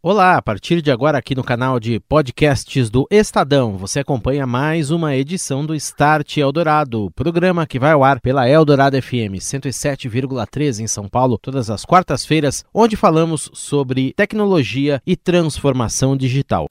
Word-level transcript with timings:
Olá, 0.00 0.36
a 0.36 0.42
partir 0.42 0.80
de 0.80 0.92
agora 0.92 1.18
aqui 1.18 1.34
no 1.34 1.42
canal 1.42 1.80
de 1.80 1.98
podcasts 1.98 2.88
do 2.88 3.04
Estadão, 3.10 3.76
você 3.76 3.98
acompanha 3.98 4.46
mais 4.46 4.92
uma 4.92 5.16
edição 5.16 5.66
do 5.66 5.74
Start 5.74 6.36
Eldorado, 6.36 7.10
programa 7.16 7.66
que 7.66 7.80
vai 7.80 7.90
ao 7.90 8.04
ar 8.04 8.20
pela 8.20 8.48
Eldorado 8.48 8.96
FM 9.02 9.40
107,3 9.40 10.78
em 10.78 10.86
São 10.86 11.08
Paulo, 11.08 11.36
todas 11.36 11.68
as 11.68 11.84
quartas-feiras, 11.84 12.64
onde 12.72 12.94
falamos 12.94 13.50
sobre 13.52 14.12
tecnologia 14.12 15.02
e 15.04 15.16
transformação 15.16 16.16
digital. 16.16 16.66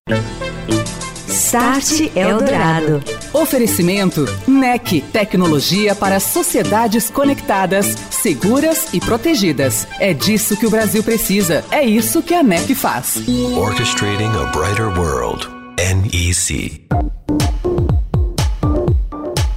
Start 1.28 2.16
Eldorado. 2.16 3.04
Oferecimento 3.34 4.25
NEC, 4.48 5.02
tecnologia 5.12 5.93
para 5.93 6.21
sociedades 6.21 7.10
conectadas, 7.10 7.88
seguras 8.10 8.93
e 8.93 9.00
protegidas. 9.02 9.86
É 10.00 10.14
disso 10.14 10.55
que 10.57 10.66
o 10.66 10.70
Brasil 10.70 11.04
precisa. 11.04 11.66
É 11.70 11.84
isso 11.84 12.24
que 12.24 12.34
a 12.34 12.42
NEC 12.42 12.74
faz. 12.74 13.21
Orchestrating 13.57 14.32
a 14.38 14.46
brighter 14.52 14.88
world. 14.98 15.47
NEC. 15.78 16.88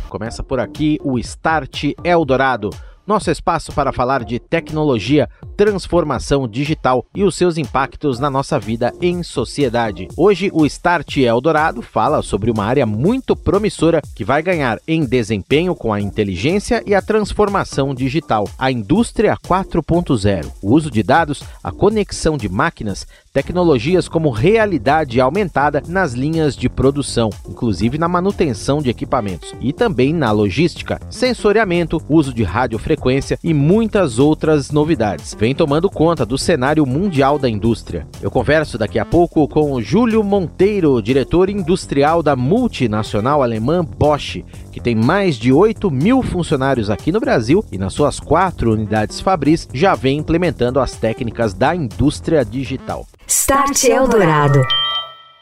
Começa 0.09 0.43
por 0.43 0.59
aqui 0.59 0.99
o 1.05 1.19
Start 1.21 1.93
Eldorado 2.03 2.71
nosso 3.11 3.29
espaço 3.29 3.73
para 3.73 3.93
falar 3.93 4.23
de 4.23 4.39
tecnologia, 4.39 5.29
transformação 5.61 6.49
digital 6.49 7.05
e 7.15 7.23
os 7.23 7.35
seus 7.35 7.59
impactos 7.59 8.19
na 8.19 8.31
nossa 8.31 8.59
vida 8.59 8.95
em 8.99 9.23
sociedade. 9.23 10.09
Hoje, 10.17 10.51
o 10.55 10.65
Start 10.65 11.19
Eldorado 11.19 11.83
fala 11.83 12.23
sobre 12.23 12.51
uma 12.51 12.65
área 12.65 12.87
muito 12.87 13.37
promissora 13.37 14.01
que 14.17 14.25
vai 14.25 14.43
ganhar 14.43 14.79
em 14.89 15.05
desempenho 15.05 15.75
com 15.75 15.93
a 15.93 16.01
inteligência 16.01 16.83
e 16.87 16.95
a 16.95 17.03
transformação 17.03 17.95
digital, 17.95 18.49
a 18.59 18.73
indústria 18.73 19.37
4.0. 19.37 20.51
O 20.63 20.73
uso 20.73 20.91
de 20.91 21.03
dados, 21.03 21.43
a 21.63 21.71
conexão 21.71 22.39
de 22.39 22.49
máquinas, 22.49 23.07
tecnologias 23.31 24.09
como 24.09 24.31
realidade 24.31 25.21
aumentada 25.21 25.83
nas 25.87 26.15
linhas 26.15 26.57
de 26.57 26.71
produção, 26.71 27.31
inclusive 27.49 27.99
na 27.99 28.09
manutenção 28.09 28.81
de 28.81 28.91
equipamentos, 28.91 29.55
e 29.61 29.75
também 29.75 30.13
na 30.13 30.33
logística, 30.33 30.99
sensoriamento, 31.11 32.03
uso 32.09 32.33
de 32.33 32.43
radiofrequência 32.43 33.39
e 33.45 33.53
muitas 33.53 34.19
outras 34.19 34.71
novidades. 34.71 35.37
Vem 35.39 35.50
tomando 35.55 35.89
conta 35.89 36.25
do 36.27 36.37
cenário 36.37 36.85
mundial 36.87 37.39
da 37.39 37.49
indústria. 37.49 38.07
Eu 38.21 38.31
converso 38.31 38.77
daqui 38.77 38.99
a 38.99 39.05
pouco 39.05 39.47
com 39.49 39.81
Júlio 39.81 40.23
Monteiro, 40.23 41.01
diretor 41.03 41.49
industrial 41.49 42.23
da 42.23 42.37
multinacional 42.37 43.43
alemã 43.43 43.85
Bosch, 43.85 44.45
que 44.73 44.81
tem 44.81 44.95
mais 44.95 45.37
de 45.37 45.53
8 45.53 45.91
mil 45.91 46.23
funcionários 46.23 46.91
aqui 46.91 47.13
no 47.13 47.21
Brasil 47.21 47.65
e 47.71 47.79
nas 47.79 47.93
suas 47.93 48.21
quatro 48.21 48.73
unidades 48.73 49.21
Fabris 49.21 49.69
já 49.73 49.95
vem 49.95 50.19
implementando 50.19 50.81
as 50.81 50.93
técnicas 50.93 51.55
da 51.55 51.75
indústria 51.75 52.45
digital. 52.45 53.07
Start 53.27 53.85
Eldorado. 53.85 54.61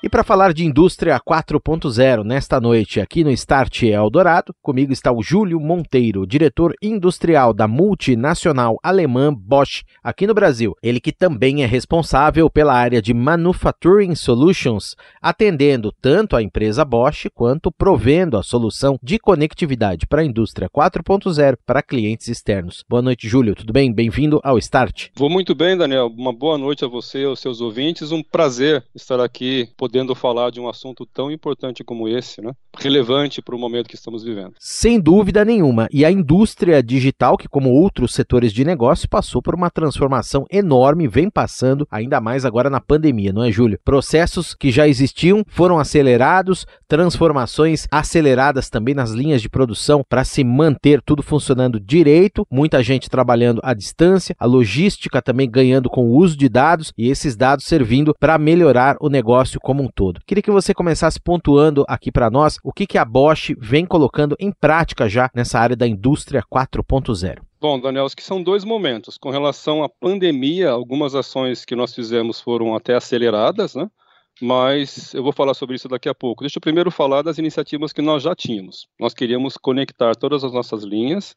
E 0.01 0.09
para 0.09 0.23
falar 0.23 0.55
de 0.55 0.65
indústria 0.65 1.19
4.0 1.19 2.23
nesta 2.23 2.61
noite 2.61 3.01
aqui 3.01 3.25
no 3.25 3.33
Start 3.33 3.83
Eldorado, 3.83 4.55
comigo 4.63 4.93
está 4.93 5.11
o 5.11 5.25
Júlio 5.25 5.59
Monteiro, 5.59 6.25
diretor 6.25 6.73
industrial 6.81 7.53
da 7.53 7.67
multinacional 7.67 8.79
alemã 8.81 9.35
Bosch 9.35 9.83
aqui 10.01 10.25
no 10.25 10.35
Brasil. 10.35 10.77
Ele 10.81 11.01
que 11.01 11.11
também 11.11 11.65
é 11.65 11.67
responsável 11.67 12.49
pela 12.49 12.75
área 12.75 13.03
de 13.03 13.13
Manufacturing 13.13 14.15
Solutions, 14.15 14.95
atendendo 15.21 15.93
tanto 16.01 16.37
a 16.37 16.43
empresa 16.45 16.85
Bosch 16.85 17.27
quanto 17.35 17.73
provendo 17.73 18.37
a 18.37 18.43
solução 18.45 19.01
de 19.03 19.19
conectividade 19.19 20.07
para 20.07 20.23
a 20.23 20.25
indústria 20.25 20.71
4.0 20.71 21.59
para 21.67 21.83
clientes 21.83 22.29
externos. 22.29 22.85
Boa 22.89 23.03
noite, 23.03 23.27
Júlio. 23.27 23.57
Tudo 23.57 23.73
bem? 23.73 23.93
Bem-vindo 23.93 24.41
ao 24.45 24.59
Start. 24.59 25.09
Vou 25.17 25.29
muito 25.29 25.57
bem, 25.57 25.77
Daniel. 25.77 26.07
Uma 26.07 26.33
boa 26.33 26.57
noite 26.57 26.85
a 26.85 26.89
você 26.89 27.23
e 27.23 27.25
aos 27.25 27.41
seus 27.41 27.61
ouvintes. 27.61 28.13
Um 28.13 28.23
prazer 28.23 28.85
estar 28.95 29.19
aqui 29.19 29.69
podendo 29.89 30.15
falar 30.15 30.51
de 30.51 30.61
um 30.61 30.69
assunto 30.69 31.07
tão 31.07 31.31
importante 31.31 31.83
como 31.83 32.07
esse, 32.07 32.43
né? 32.43 32.53
relevante 32.79 33.41
para 33.41 33.57
o 33.57 33.59
momento 33.59 33.89
que 33.89 33.95
estamos 33.95 34.23
vivendo. 34.23 34.53
Sem 34.61 35.01
dúvida 35.01 35.45
nenhuma. 35.47 35.89
E 35.91 36.05
a 36.05 36.11
indústria 36.11 36.83
digital, 36.83 37.39
que 37.39 37.49
como 37.49 37.71
outros 37.71 38.13
setores 38.13 38.53
de 38.53 38.65
negócio, 38.65 39.09
passou 39.09 39.43
por 39.43 39.55
uma 39.55 39.71
transformação 39.71 40.45
enorme, 40.53 41.09
vem 41.09 41.31
passando, 41.31 41.87
ainda 41.91 42.21
mais 42.21 42.45
agora 42.45 42.69
na 42.69 42.81
pandemia, 42.81 43.33
não 43.33 43.43
é, 43.43 43.51
Júlio? 43.51 43.81
Processos 43.83 44.55
que 44.55 44.71
já 44.71 44.87
existiam 44.87 45.43
foram 45.49 45.79
acelerados, 45.79 46.67
transformações 46.87 47.87
aceleradas 47.91 48.69
também 48.69 48.95
nas 48.95 49.11
linhas 49.11 49.41
de 49.41 49.49
produção 49.49 50.03
para 50.07 50.23
se 50.23 50.45
manter 50.45 51.01
tudo 51.03 51.23
funcionando 51.23 51.81
direito, 51.81 52.47
muita 52.51 52.83
gente 52.83 53.09
trabalhando 53.09 53.61
à 53.65 53.73
distância, 53.73 54.37
a 54.39 54.45
logística 54.45 55.23
também 55.23 55.51
ganhando 55.51 55.89
com 55.89 56.03
o 56.03 56.17
uso 56.17 56.37
de 56.37 56.49
dados 56.49 56.93
e 56.97 57.09
esses 57.09 57.37
dados 57.37 57.65
servindo 57.65 58.15
para 58.21 58.39
melhorar 58.39 58.97
o 59.01 59.09
negócio 59.09 59.59
como 59.59 59.78
como 59.79 59.85
um 59.85 59.89
todo. 59.89 60.21
Queria 60.27 60.43
que 60.43 60.51
você 60.51 60.75
começasse 60.75 61.21
pontuando 61.21 61.85
aqui 61.89 62.11
para 62.11 62.29
nós 62.29 62.59
o 62.65 62.73
que, 62.73 62.87
que 62.87 62.99
a 62.99 63.05
Bosch 63.05 63.55
vem 63.59 63.87
colocando 63.87 64.37
em 64.41 64.51
prática 64.51 65.09
já 65.09 65.31
nessa 65.33 65.61
área 65.61 65.77
da 65.77 65.87
indústria 65.87 66.43
4.0. 66.53 67.39
Bom, 67.61 67.79
Daniel, 67.79 68.07
que 68.15 68.23
são 68.23 68.43
dois 68.43 68.65
momentos. 68.65 69.17
Com 69.17 69.31
relação 69.31 69.85
à 69.85 69.89
pandemia, 69.89 70.71
algumas 70.71 71.15
ações 71.15 71.65
que 71.65 71.77
nós 71.77 71.95
fizemos 71.95 72.41
foram 72.41 72.75
até 72.75 72.95
aceleradas, 72.95 73.75
né? 73.75 73.89
Mas 74.41 75.15
eu 75.15 75.23
vou 75.23 75.33
falar 75.33 75.55
sobre 75.55 75.75
isso 75.75 75.89
daqui 75.89 76.09
a 76.09 76.15
pouco. 76.15 76.43
Deixa 76.43 76.59
eu 76.59 76.63
primeiro 76.63 76.91
falar 76.91 77.23
das 77.23 77.39
iniciativas 77.39 77.93
que 77.93 78.03
nós 78.03 78.23
já 78.23 78.35
tínhamos. 78.35 78.87
Nós 78.99 79.13
queríamos 79.13 79.57
conectar 79.57 80.15
todas 80.15 80.45
as 80.45 80.53
nossas 80.53 80.85
linhas 80.85 81.37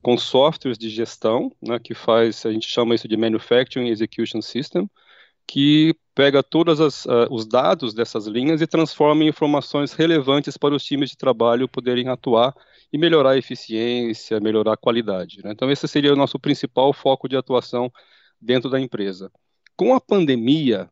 com 0.00 0.16
softwares 0.16 0.78
de 0.78 0.88
gestão, 0.88 1.52
né, 1.60 1.78
que 1.78 1.92
faz, 1.94 2.46
a 2.46 2.52
gente 2.52 2.66
chama 2.68 2.94
isso 2.94 3.08
de 3.08 3.16
Manufacturing 3.16 3.88
Execution 3.88 4.40
System, 4.40 4.88
que 5.48 5.96
pega 6.14 6.42
todos 6.42 6.78
uh, 7.06 7.26
os 7.30 7.46
dados 7.46 7.94
dessas 7.94 8.26
linhas 8.26 8.60
e 8.60 8.66
transforma 8.66 9.24
em 9.24 9.28
informações 9.28 9.94
relevantes 9.94 10.58
para 10.58 10.74
os 10.74 10.84
times 10.84 11.10
de 11.10 11.16
trabalho 11.16 11.66
poderem 11.66 12.08
atuar 12.08 12.54
e 12.92 12.98
melhorar 12.98 13.30
a 13.30 13.38
eficiência, 13.38 14.38
melhorar 14.38 14.74
a 14.74 14.76
qualidade. 14.76 15.40
Né? 15.42 15.52
Então, 15.52 15.70
esse 15.70 15.88
seria 15.88 16.12
o 16.12 16.16
nosso 16.16 16.38
principal 16.38 16.92
foco 16.92 17.28
de 17.28 17.36
atuação 17.36 17.90
dentro 18.38 18.68
da 18.68 18.78
empresa. 18.78 19.32
Com 19.74 19.94
a 19.94 20.00
pandemia, 20.00 20.90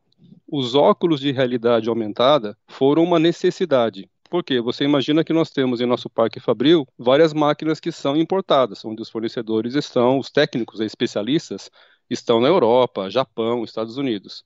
os 0.51 0.75
óculos 0.75 1.21
de 1.21 1.33
realidade 1.33 1.89
aumentada 1.89 2.57
foram 2.67 3.03
uma 3.03 3.19
necessidade. 3.19 4.09
Porque 4.31 4.61
você 4.61 4.85
imagina 4.85 5.23
que 5.23 5.33
nós 5.33 5.51
temos 5.51 5.81
em 5.81 5.87
nosso 5.87 6.09
parque 6.09 6.41
Fabril 6.41 6.87
várias 6.99 7.33
máquinas 7.33 7.79
que 7.79 7.93
são 7.93 8.17
importadas, 8.17 8.85
onde 8.85 9.03
os 9.03 9.11
fornecedores 9.11 9.75
estão, 9.75 10.19
os 10.19 10.31
técnicos, 10.31 10.81
os 10.81 10.87
especialistas, 10.87 11.71
estão 12.09 12.41
na 12.41 12.49
Europa, 12.49 13.11
Japão, 13.11 13.65
Estados 13.65 13.97
Unidos. 13.97 14.45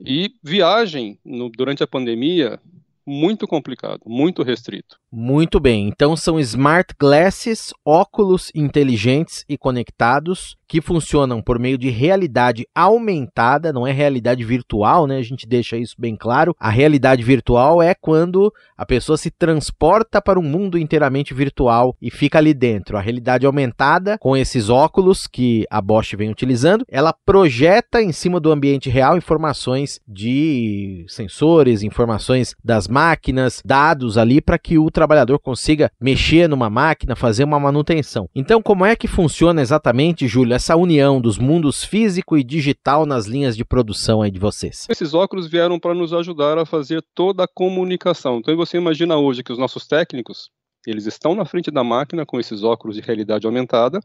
E 0.00 0.34
viagem 0.42 1.18
no, 1.24 1.50
durante 1.50 1.82
a 1.82 1.86
pandemia, 1.86 2.60
muito 3.06 3.46
complicado, 3.46 4.00
muito 4.06 4.42
restrito. 4.42 4.98
Muito 5.12 5.58
bem, 5.58 5.88
então 5.88 6.14
são 6.14 6.38
smart 6.38 6.94
glasses, 6.96 7.72
óculos 7.84 8.52
inteligentes 8.54 9.44
e 9.48 9.58
conectados 9.58 10.56
que 10.70 10.80
funcionam 10.80 11.42
por 11.42 11.58
meio 11.58 11.76
de 11.76 11.90
realidade 11.90 12.64
aumentada, 12.72 13.72
não 13.72 13.84
é 13.84 13.90
realidade 13.90 14.44
virtual, 14.44 15.08
né? 15.08 15.16
A 15.16 15.22
gente 15.22 15.48
deixa 15.48 15.76
isso 15.76 15.96
bem 15.98 16.14
claro. 16.14 16.54
A 16.60 16.70
realidade 16.70 17.24
virtual 17.24 17.82
é 17.82 17.92
quando 17.92 18.54
a 18.78 18.86
pessoa 18.86 19.18
se 19.18 19.32
transporta 19.32 20.22
para 20.22 20.38
um 20.38 20.44
mundo 20.44 20.78
inteiramente 20.78 21.34
virtual 21.34 21.96
e 22.00 22.08
fica 22.08 22.38
ali 22.38 22.54
dentro. 22.54 22.96
A 22.96 23.00
realidade 23.00 23.44
aumentada, 23.44 24.16
com 24.18 24.36
esses 24.36 24.68
óculos 24.70 25.26
que 25.26 25.66
a 25.68 25.80
Bosch 25.80 26.14
vem 26.16 26.30
utilizando, 26.30 26.84
ela 26.88 27.12
projeta 27.12 28.00
em 28.00 28.12
cima 28.12 28.38
do 28.38 28.52
ambiente 28.52 28.88
real 28.88 29.16
informações 29.16 29.98
de 30.06 31.04
sensores, 31.08 31.82
informações 31.82 32.54
das 32.62 32.86
máquinas, 32.86 33.60
dados 33.64 34.16
ali 34.16 34.40
para 34.40 34.56
que 34.56 34.78
o 34.78 34.88
trabalhador 35.00 35.38
consiga 35.38 35.90
mexer 35.98 36.46
numa 36.46 36.68
máquina, 36.68 37.16
fazer 37.16 37.44
uma 37.44 37.58
manutenção. 37.58 38.28
Então, 38.34 38.60
como 38.60 38.84
é 38.84 38.94
que 38.94 39.08
funciona 39.08 39.62
exatamente, 39.62 40.28
Júlio, 40.28 40.52
essa 40.52 40.76
união 40.76 41.18
dos 41.18 41.38
mundos 41.38 41.82
físico 41.82 42.36
e 42.36 42.44
digital 42.44 43.06
nas 43.06 43.24
linhas 43.24 43.56
de 43.56 43.64
produção 43.64 44.20
aí 44.20 44.30
de 44.30 44.38
vocês? 44.38 44.86
Esses 44.90 45.14
óculos 45.14 45.46
vieram 45.46 45.78
para 45.78 45.94
nos 45.94 46.12
ajudar 46.12 46.58
a 46.58 46.66
fazer 46.66 47.02
toda 47.14 47.44
a 47.44 47.48
comunicação. 47.48 48.38
Então, 48.38 48.54
você 48.54 48.76
imagina 48.76 49.16
hoje 49.16 49.42
que 49.42 49.52
os 49.52 49.58
nossos 49.58 49.86
técnicos, 49.86 50.50
eles 50.86 51.06
estão 51.06 51.34
na 51.34 51.46
frente 51.46 51.70
da 51.70 51.82
máquina 51.82 52.26
com 52.26 52.38
esses 52.38 52.62
óculos 52.62 52.96
de 52.96 53.00
realidade 53.00 53.46
aumentada, 53.46 54.00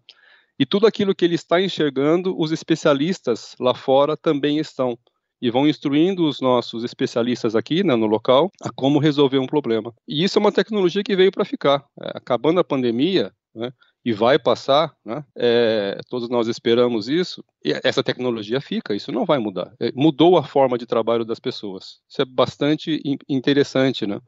e 0.58 0.66
tudo 0.66 0.88
aquilo 0.88 1.14
que 1.14 1.26
ele 1.26 1.36
está 1.36 1.62
enxergando, 1.62 2.40
os 2.40 2.54
especialistas 2.54 3.54
lá 3.60 3.74
fora 3.74 4.16
também 4.16 4.60
estão 4.60 4.98
e 5.46 5.52
vão 5.52 5.68
instruindo 5.68 6.28
os 6.28 6.42
nossos 6.42 6.84
especialistas 6.84 7.56
aqui 7.56 7.84
né, 7.84 7.96
no 7.96 8.08
local 8.08 8.52
a 8.64 8.72
como 8.72 8.98
resolver 8.98 9.38
um 9.38 9.46
problema. 9.46 9.94
E 10.08 10.24
isso 10.24 10.40
é 10.40 10.42
uma 10.42 10.52
tecnologia 10.52 11.04
que 11.04 11.16
veio 11.16 11.32
para 11.32 11.46
ficar. 11.46 11.86
É, 12.02 12.14
acabando 12.16 12.60
a 12.60 12.64
pandemia, 12.64 13.32
né, 13.54 13.72
e 14.04 14.12
vai 14.12 14.40
passar, 14.40 14.96
né? 15.06 15.24
É, 15.36 16.00
todos 16.10 16.30
nós 16.30 16.48
esperamos 16.48 17.08
isso, 17.08 17.44
e 17.64 17.80
essa 17.84 18.04
tecnologia 18.04 18.60
fica, 18.60 18.96
isso 18.96 19.12
não 19.12 19.24
vai 19.24 19.38
mudar. 19.38 19.72
É, 19.80 19.92
mudou 19.94 20.36
a 20.36 20.44
forma 20.44 20.80
de 20.80 20.88
trabalho 20.88 21.24
das 21.24 21.40
pessoas. 21.40 22.00
Isso 22.10 22.24
é 22.24 22.26
bastante 22.26 23.00
interessante, 23.30 24.08
né? 24.08 24.20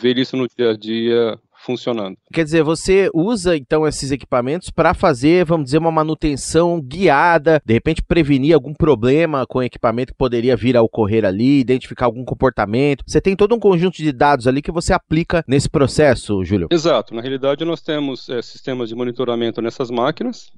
Ver 0.00 0.18
isso 0.18 0.36
no 0.36 0.46
dia 0.46 0.70
a 0.70 0.76
dia 0.76 1.36
funcionando. 1.60 2.16
Quer 2.32 2.44
dizer, 2.44 2.62
você 2.62 3.10
usa 3.14 3.56
então 3.56 3.86
esses 3.86 4.10
equipamentos 4.10 4.70
para 4.70 4.94
fazer, 4.94 5.44
vamos 5.44 5.66
dizer, 5.66 5.78
uma 5.78 5.90
manutenção 5.90 6.80
guiada, 6.80 7.60
de 7.64 7.74
repente 7.74 8.02
prevenir 8.02 8.54
algum 8.54 8.72
problema 8.72 9.46
com 9.46 9.58
o 9.58 9.62
equipamento 9.62 10.12
que 10.12 10.18
poderia 10.18 10.56
vir 10.56 10.76
a 10.76 10.82
ocorrer 10.82 11.24
ali, 11.24 11.60
identificar 11.60 12.06
algum 12.06 12.24
comportamento. 12.24 13.04
Você 13.06 13.20
tem 13.20 13.36
todo 13.36 13.54
um 13.54 13.60
conjunto 13.60 13.96
de 13.96 14.12
dados 14.12 14.46
ali 14.46 14.62
que 14.62 14.72
você 14.72 14.92
aplica 14.92 15.44
nesse 15.46 15.68
processo, 15.68 16.44
Júlio. 16.44 16.68
Exato. 16.70 17.14
Na 17.14 17.20
realidade, 17.20 17.64
nós 17.64 17.80
temos 17.80 18.28
é, 18.28 18.40
sistemas 18.42 18.88
de 18.88 18.94
monitoramento 18.94 19.60
nessas 19.60 19.90
máquinas 19.90 20.50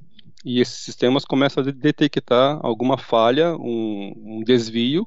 e 0.45 0.61
esses 0.61 0.79
sistemas 0.85 1.25
começam 1.25 1.63
a 1.63 1.71
detectar 1.71 2.59
alguma 2.63 2.99
falha, 2.99 3.55
um, 3.57 4.13
um 4.17 4.43
desvio 4.45 5.07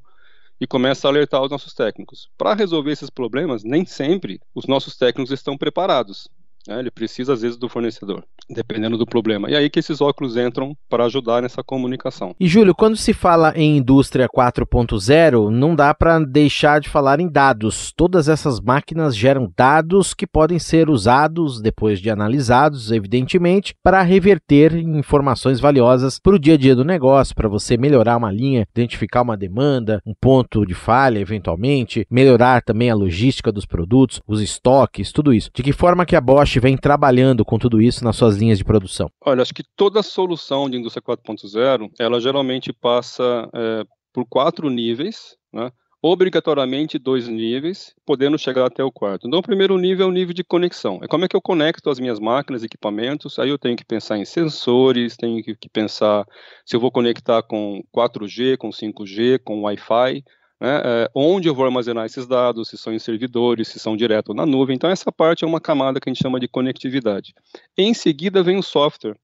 e 0.60 0.66
começa 0.68 1.08
a 1.08 1.12
alertar 1.12 1.42
os 1.42 1.52
nossos 1.52 1.74
técnicos. 1.74 2.30
Para 2.38 2.54
resolver 2.54 2.92
esses 2.92 3.10
problemas, 3.10 3.64
nem 3.64 3.86
sempre 3.86 4.40
os 4.54 4.66
nossos 4.66 4.96
técnicos 4.96 5.32
estão 5.32 5.58
preparados. 5.58 6.30
Né? 6.68 6.80
Ele 6.80 6.92
precisa, 6.92 7.34
às 7.34 7.42
vezes, 7.42 7.58
do 7.58 7.70
fornecedor, 7.70 8.26
dependendo 8.50 8.98
do 8.98 9.06
problema. 9.06 9.50
E 9.50 9.56
aí 9.56 9.70
que 9.70 9.80
esses 9.80 10.02
óculos 10.02 10.38
entram 10.38 10.76
para 10.90 11.06
ajudar 11.06 11.42
nessa 11.42 11.64
comunicação. 11.64 12.36
E, 12.40 12.48
Júlio, 12.48 12.76
quando 12.76 12.96
se 12.96 13.14
fala 13.14 13.54
em 13.56 13.78
indústria 13.78 14.28
4.0, 14.28 15.50
não 15.50 15.76
dá 15.76 15.94
para 15.94 16.20
deixar 16.20 16.80
de 16.80 16.90
falar 16.90 17.20
em 17.20 17.28
dados. 17.28 17.92
Todas 17.96 18.30
essas 18.30 18.60
máquinas 18.60 19.16
geram 19.16 19.52
dados 19.56 20.14
que 20.14 20.28
podem 20.28 20.60
ser 20.60 20.90
usados, 20.90 21.62
depois 21.62 22.00
de 22.00 22.10
analisados, 22.10 22.92
evidentemente, 22.92 23.76
para 23.84 24.02
reverter 24.02 24.76
informações 24.76 25.60
valiosas 25.60 26.20
para 26.20 26.36
o 26.36 26.40
dia 26.40 26.54
a 26.56 26.58
dia 26.58 26.76
do 26.76 26.84
negócio, 26.84 27.36
para 27.36 27.50
você 27.50 27.78
melhorar 27.78 28.18
uma 28.18 28.32
linha, 28.32 28.68
identificar 28.72 29.22
uma 29.22 29.38
demanda, 29.38 30.02
um 30.06 30.14
ponto 30.14 30.66
de 30.66 30.74
falha, 30.74 31.20
eventualmente, 31.20 32.06
melhorar 32.10 32.62
também 32.62 32.90
a 32.90 32.96
logística 32.96 33.52
dos 33.52 33.66
produtos, 33.66 34.22
os 34.28 34.42
estoques, 34.42 35.12
tudo 35.12 35.34
isso. 35.34 35.50
De 35.54 35.64
que 35.64 35.74
forma 35.74 36.06
que 36.06 36.16
a 36.16 36.22
Bosch 36.22 36.58
vem 36.60 36.78
trabalhando 36.78 37.46
com 37.46 37.58
tudo 37.58 37.82
isso 37.82 38.04
nas 38.04 38.16
suas 38.16 38.35
linhas 38.38 38.58
de 38.58 38.64
produção? 38.64 39.10
Olha, 39.26 39.42
acho 39.42 39.54
que 39.54 39.64
toda 39.76 40.04
solução 40.04 40.70
de 40.70 40.78
indústria 40.78 41.02
4.0, 41.02 41.90
ela 42.00 42.20
geralmente 42.20 42.72
passa 42.74 43.50
é, 43.54 43.84
por 44.14 44.26
quatro 44.26 44.70
níveis, 44.70 45.36
né? 45.54 45.72
obrigatoriamente 46.02 47.00
dois 47.00 47.28
níveis, 47.28 47.96
podendo 48.06 48.38
chegar 48.38 48.66
até 48.66 48.84
o 48.84 48.92
quarto. 48.92 49.28
Então, 49.28 49.40
o 49.40 49.44
primeiro 49.44 49.76
nível 49.76 50.06
é 50.06 50.10
o 50.10 50.14
nível 50.14 50.36
de 50.36 50.44
conexão. 50.44 51.00
É 51.02 51.08
como 51.08 51.26
é 51.26 51.28
que 51.28 51.36
eu 51.36 51.42
conecto 51.42 51.90
as 51.90 52.00
minhas 52.00 52.20
máquinas, 52.20 52.64
equipamentos. 52.64 53.40
Aí 53.40 53.50
eu 53.50 53.58
tenho 53.58 53.76
que 53.76 53.84
pensar 53.84 54.16
em 54.18 54.26
sensores, 54.26 55.18
tenho 55.18 55.44
que 55.44 55.70
pensar 55.70 56.24
se 56.64 56.76
eu 56.76 56.80
vou 56.80 56.92
conectar 56.92 57.42
com 57.42 57.82
4G, 57.92 58.56
com 58.56 58.70
5G, 58.70 59.40
com 59.44 59.64
Wi-Fi 59.64 60.24
né, 60.66 60.82
é, 60.84 61.12
onde 61.14 61.48
eu 61.48 61.54
vou 61.54 61.64
armazenar 61.64 62.08
esses 62.08 62.26
dados, 62.26 62.70
se 62.70 62.78
são 62.78 62.92
em 62.92 62.98
servidores, 62.98 63.68
se 63.68 63.78
são 63.78 63.96
direto 63.96 64.34
na 64.34 64.48
nuvem. 64.48 64.76
Então, 64.76 64.90
essa 64.90 65.12
parte 65.12 65.44
é 65.44 65.48
uma 65.48 65.62
camada 65.62 66.00
que 66.00 66.10
a 66.10 66.12
gente 66.12 66.24
chama 66.24 66.40
de 66.40 66.48
conectividade. 66.48 67.36
Em 67.78 67.94
seguida, 67.94 68.42
vem 68.42 68.58
o 68.58 68.64
software, 68.64 69.16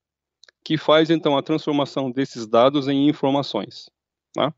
que 0.63 0.77
faz 0.77 1.09
então 1.09 1.35
a 1.35 1.41
transformação 1.41 2.11
desses 2.11 2.45
dados 2.45 2.87
em 2.87 3.09
informações. 3.09 3.89
Tá? 4.35 4.53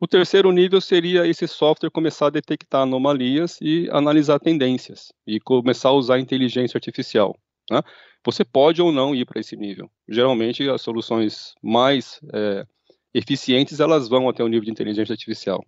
O 0.00 0.08
terceiro 0.08 0.50
nível 0.50 0.80
seria 0.80 1.24
esse 1.24 1.46
software 1.46 1.88
começar 1.88 2.26
a 2.26 2.30
detectar 2.30 2.82
anomalias 2.82 3.56
e 3.62 3.88
analisar 3.92 4.40
tendências, 4.40 5.12
e 5.24 5.38
começar 5.38 5.90
a 5.90 5.92
usar 5.92 6.18
inteligência 6.18 6.76
artificial. 6.76 7.38
Né? 7.70 7.80
Você 8.26 8.44
pode 8.44 8.82
ou 8.82 8.90
não 8.90 9.14
ir 9.14 9.24
para 9.24 9.40
esse 9.40 9.56
nível. 9.56 9.88
Geralmente, 10.08 10.68
as 10.68 10.82
soluções 10.82 11.54
mais 11.62 12.18
é, 12.32 12.66
eficientes 13.14 13.78
elas 13.78 14.08
vão 14.08 14.28
até 14.28 14.42
o 14.42 14.48
nível 14.48 14.64
de 14.64 14.72
inteligência 14.72 15.12
artificial. 15.12 15.64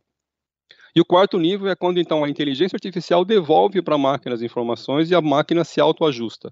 E 0.97 1.01
o 1.01 1.05
quarto 1.05 1.39
nível 1.39 1.69
é 1.69 1.77
quando 1.77 2.01
então 2.01 2.25
a 2.25 2.31
inteligência 2.31 2.75
artificial 2.75 3.23
devolve 3.23 3.83
para 3.83 3.97
a 3.97 3.99
máquina 3.99 4.35
as 4.35 4.41
informações 4.41 5.11
e 5.11 5.15
a 5.15 5.21
máquina 5.21 5.63
se 5.63 5.79
autoajusta. 5.79 6.51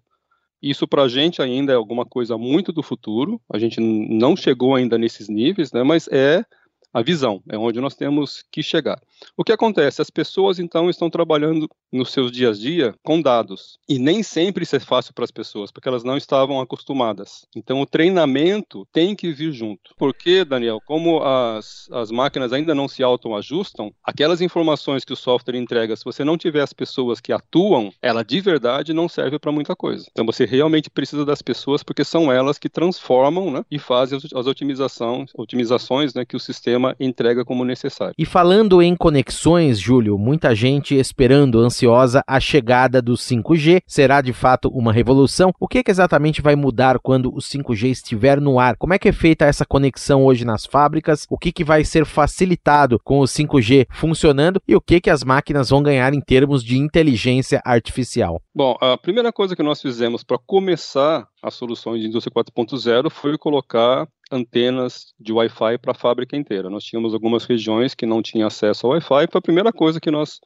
Isso 0.63 0.87
para 0.87 1.05
a 1.05 1.09
gente 1.09 1.41
ainda 1.41 1.73
é 1.73 1.77
alguma 1.77 2.05
coisa 2.05 2.37
muito 2.37 2.71
do 2.71 2.83
futuro, 2.83 3.41
a 3.51 3.59
gente 3.59 3.81
não 3.81 4.37
chegou 4.37 4.75
ainda 4.75 4.99
nesses 4.99 5.31
níveis, 5.31 5.73
né, 5.73 5.83
mas 5.83 6.09
é 6.09 6.45
a 6.93 7.01
visão, 7.01 7.43
é 7.49 7.57
onde 7.57 7.81
nós 7.81 7.95
temos 7.95 8.45
que 8.53 8.63
chegar. 8.63 9.01
O 9.37 9.45
que 9.45 9.53
acontece? 9.53 10.03
As 10.03 10.11
pessoas 10.11 10.59
então 10.59 10.89
estão 10.91 11.11
trabalhando 11.11 11.69
nos 11.93 12.11
seus 12.11 12.31
dias 12.31 12.59
a 12.59 12.61
dia 12.61 12.95
com 13.03 13.21
dados. 13.21 13.79
E 13.89 13.99
nem 13.99 14.23
sempre 14.23 14.65
isso 14.65 14.77
é 14.77 14.81
fácil 14.81 15.15
para 15.15 15.25
as 15.25 15.31
pessoas, 15.31 15.71
porque 15.71 15.89
elas 15.89 16.05
não 16.05 16.17
estavam 16.17 16.61
acostumadas. 16.61 17.47
Então 17.55 17.81
o 17.81 17.87
treinamento 17.87 18.87
tem 18.93 19.15
que 19.15 19.33
vir 19.33 19.53
junto. 19.53 19.95
Porque, 19.97 20.45
Daniel, 20.45 20.81
como 20.85 21.23
as, 21.23 21.89
as 21.93 22.11
máquinas 22.11 22.53
ainda 22.53 22.75
não 22.75 22.89
se 22.89 23.03
autoajustam, 23.03 23.93
aquelas 24.03 24.41
informações 24.41 25.05
que 25.05 25.13
o 25.13 25.17
software 25.17 25.57
entrega, 25.57 25.97
se 25.97 26.05
você 26.05 26.25
não 26.25 26.37
tiver 26.37 26.63
as 26.63 26.73
pessoas 26.73 27.21
que 27.21 27.33
atuam, 27.33 27.93
ela 28.03 28.25
de 28.25 28.41
verdade 28.41 28.93
não 28.93 29.09
serve 29.09 29.39
para 29.39 29.53
muita 29.53 29.77
coisa. 29.77 30.07
Então 30.11 30.27
você 30.27 30.45
realmente 30.45 30.91
precisa 30.91 31.25
das 31.25 31.43
pessoas, 31.43 31.83
porque 31.83 32.05
são 32.05 32.33
elas 32.33 32.59
que 32.59 32.69
transformam 32.69 33.51
né, 33.51 33.65
e 33.71 33.79
fazem 33.79 34.19
as 34.35 34.47
otimizações, 34.47 35.31
otimizações 35.37 36.15
né, 36.15 36.25
que 36.25 36.37
o 36.37 36.41
sistema 36.41 36.97
entrega 36.99 37.45
como 37.45 37.65
necessário. 37.65 38.15
E 38.19 38.25
falando 38.25 38.83
em 38.83 38.97
conexões, 39.05 39.79
Júlio, 39.79 40.17
muita 40.17 40.55
gente 40.55 40.95
esperando 40.95 41.61
ansiosa 41.61 42.25
a 42.27 42.41
chegada 42.41 43.03
do 43.03 43.13
5G. 43.13 43.83
Será 43.87 44.23
de 44.23 44.33
fato 44.33 44.71
uma 44.71 44.95
revolução? 44.95 45.53
O 45.61 45.69
que, 45.69 45.85
que 45.85 45.91
exatamente 45.91 46.41
vai 46.41 46.57
mudar 46.57 46.99
quando 46.99 47.29
o 47.29 47.37
5G 47.37 47.91
estiver 47.91 48.41
no 48.41 48.59
ar? 48.59 48.79
Como 48.79 48.95
é 48.95 48.99
que 48.99 49.11
é 49.11 49.13
feita 49.13 49.45
essa 49.45 49.67
conexão 49.67 50.25
hoje 50.25 50.47
nas 50.47 50.65
fábricas? 50.65 51.27
O 51.29 51.37
que, 51.37 51.53
que 51.53 51.63
vai 51.63 51.85
ser 51.85 52.07
facilitado 52.07 52.99
com 53.05 53.21
o 53.21 53.25
5G 53.25 53.87
funcionando? 53.91 54.59
E 54.67 54.75
o 54.75 54.81
que, 54.81 55.03
que 55.03 55.11
as 55.11 55.23
máquinas 55.23 55.69
vão 55.69 55.83
ganhar 55.83 56.15
em 56.15 56.21
termos 56.23 56.65
de 56.65 56.79
inteligência 56.79 57.61
artificial? 57.63 58.41
Bom, 58.55 58.75
a 58.81 58.97
primeira 58.97 59.31
coisa 59.31 59.55
que 59.55 59.63
nós 59.63 59.83
fizemos 59.83 60.25
para 60.25 60.39
começar 60.39 61.29
as 61.43 61.53
soluções 61.53 62.01
de 62.01 62.09
indústria 62.09 62.33
4.0 62.35 63.11
foi 63.11 63.37
colocar 63.37 64.09
antenas 64.31 65.13
de 65.19 65.33
Wi-Fi 65.33 65.79
para 65.79 65.93
a 65.93 65.95
fábrica 65.95 66.37
inteira. 66.37 66.71
Nós 66.71 66.85
tínhamos 66.85 67.15
algumas 67.15 67.45
regiões 67.45 67.95
que 67.95 68.07
não 68.07 68.23
tinham 68.23 68.47
acesso 68.47 68.87
ao 68.87 68.93
Wi-Fi, 68.93 69.29
foi 69.31 69.39
a 69.39 69.43
primeira 69.43 69.73
coisa 69.73 70.01
que 70.01 70.11
nós 70.11 70.41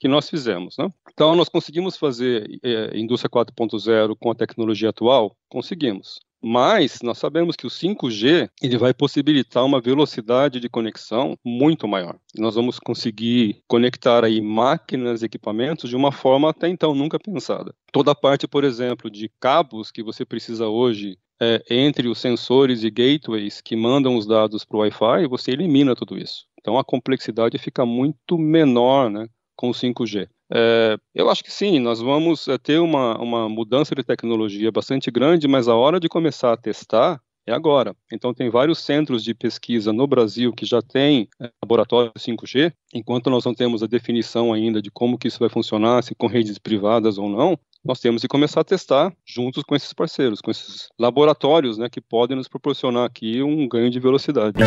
que 0.00 0.06
nós 0.06 0.30
fizemos, 0.30 0.76
né? 0.78 0.88
Então 1.12 1.34
nós 1.34 1.48
conseguimos 1.48 1.96
fazer 1.96 2.48
é, 2.62 2.96
indústria 2.96 3.28
4.0 3.28 4.16
com 4.16 4.30
a 4.30 4.34
tecnologia 4.34 4.90
atual, 4.90 5.36
conseguimos. 5.48 6.20
Mas 6.40 7.00
nós 7.02 7.18
sabemos 7.18 7.56
que 7.56 7.66
o 7.66 7.70
5G 7.70 8.48
ele 8.62 8.78
vai 8.78 8.94
possibilitar 8.94 9.64
uma 9.64 9.80
velocidade 9.80 10.60
de 10.60 10.68
conexão 10.68 11.36
muito 11.44 11.88
maior. 11.88 12.16
Nós 12.36 12.54
vamos 12.54 12.78
conseguir 12.78 13.60
conectar 13.66 14.24
aí 14.24 14.40
máquinas, 14.40 15.24
equipamentos 15.24 15.90
de 15.90 15.96
uma 15.96 16.12
forma 16.12 16.50
até 16.50 16.68
então 16.68 16.94
nunca 16.94 17.18
pensada. 17.18 17.74
Toda 17.92 18.12
a 18.12 18.14
parte, 18.14 18.46
por 18.46 18.62
exemplo, 18.62 19.10
de 19.10 19.28
cabos 19.40 19.90
que 19.90 20.02
você 20.02 20.24
precisa 20.24 20.68
hoje 20.68 21.18
é, 21.40 21.62
entre 21.70 22.08
os 22.08 22.18
sensores 22.18 22.82
e 22.82 22.90
gateways 22.90 23.60
que 23.60 23.76
mandam 23.76 24.16
os 24.16 24.26
dados 24.26 24.64
para 24.64 24.76
o 24.76 24.80
Wi-Fi, 24.80 25.26
você 25.28 25.52
elimina 25.52 25.94
tudo 25.94 26.18
isso. 26.18 26.46
Então 26.60 26.78
a 26.78 26.84
complexidade 26.84 27.58
fica 27.58 27.86
muito 27.86 28.36
menor, 28.36 29.10
né, 29.10 29.28
com 29.56 29.70
o 29.70 29.74
5G. 29.74 30.28
É, 30.52 30.96
eu 31.14 31.28
acho 31.28 31.44
que 31.44 31.52
sim, 31.52 31.78
nós 31.78 32.00
vamos 32.00 32.48
é, 32.48 32.56
ter 32.56 32.78
uma, 32.78 33.18
uma 33.20 33.48
mudança 33.48 33.94
de 33.94 34.02
tecnologia 34.02 34.72
bastante 34.72 35.10
grande, 35.10 35.46
mas 35.46 35.68
a 35.68 35.74
hora 35.74 36.00
de 36.00 36.08
começar 36.08 36.52
a 36.52 36.56
testar 36.56 37.20
é 37.46 37.52
agora. 37.52 37.96
Então, 38.12 38.34
tem 38.34 38.50
vários 38.50 38.78
centros 38.78 39.24
de 39.24 39.34
pesquisa 39.34 39.92
no 39.92 40.06
Brasil 40.06 40.52
que 40.52 40.66
já 40.66 40.82
têm 40.82 41.28
é, 41.40 41.50
laboratório 41.62 42.12
5G, 42.12 42.72
enquanto 42.94 43.30
nós 43.30 43.44
não 43.44 43.54
temos 43.54 43.82
a 43.82 43.86
definição 43.86 44.52
ainda 44.52 44.82
de 44.82 44.90
como 44.90 45.18
que 45.18 45.28
isso 45.28 45.38
vai 45.38 45.48
funcionar, 45.48 46.02
se 46.02 46.14
com 46.14 46.26
redes 46.26 46.58
privadas 46.58 47.18
ou 47.18 47.28
não, 47.28 47.58
nós 47.84 48.00
temos 48.00 48.22
que 48.22 48.28
começar 48.28 48.60
a 48.60 48.64
testar 48.64 49.12
juntos 49.24 49.62
com 49.62 49.74
esses 49.74 49.92
parceiros, 49.92 50.40
com 50.40 50.50
esses 50.50 50.88
laboratórios 50.98 51.78
né, 51.78 51.88
que 51.88 52.00
podem 52.00 52.36
nos 52.36 52.48
proporcionar 52.48 53.04
aqui 53.04 53.42
um 53.42 53.68
ganho 53.68 53.90
de 53.90 54.00
velocidade. 54.00 54.58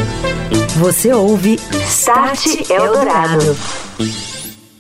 Você 0.79 1.13
ouve 1.13 1.55
Start 1.85 2.69
Eldorado. 2.69 3.55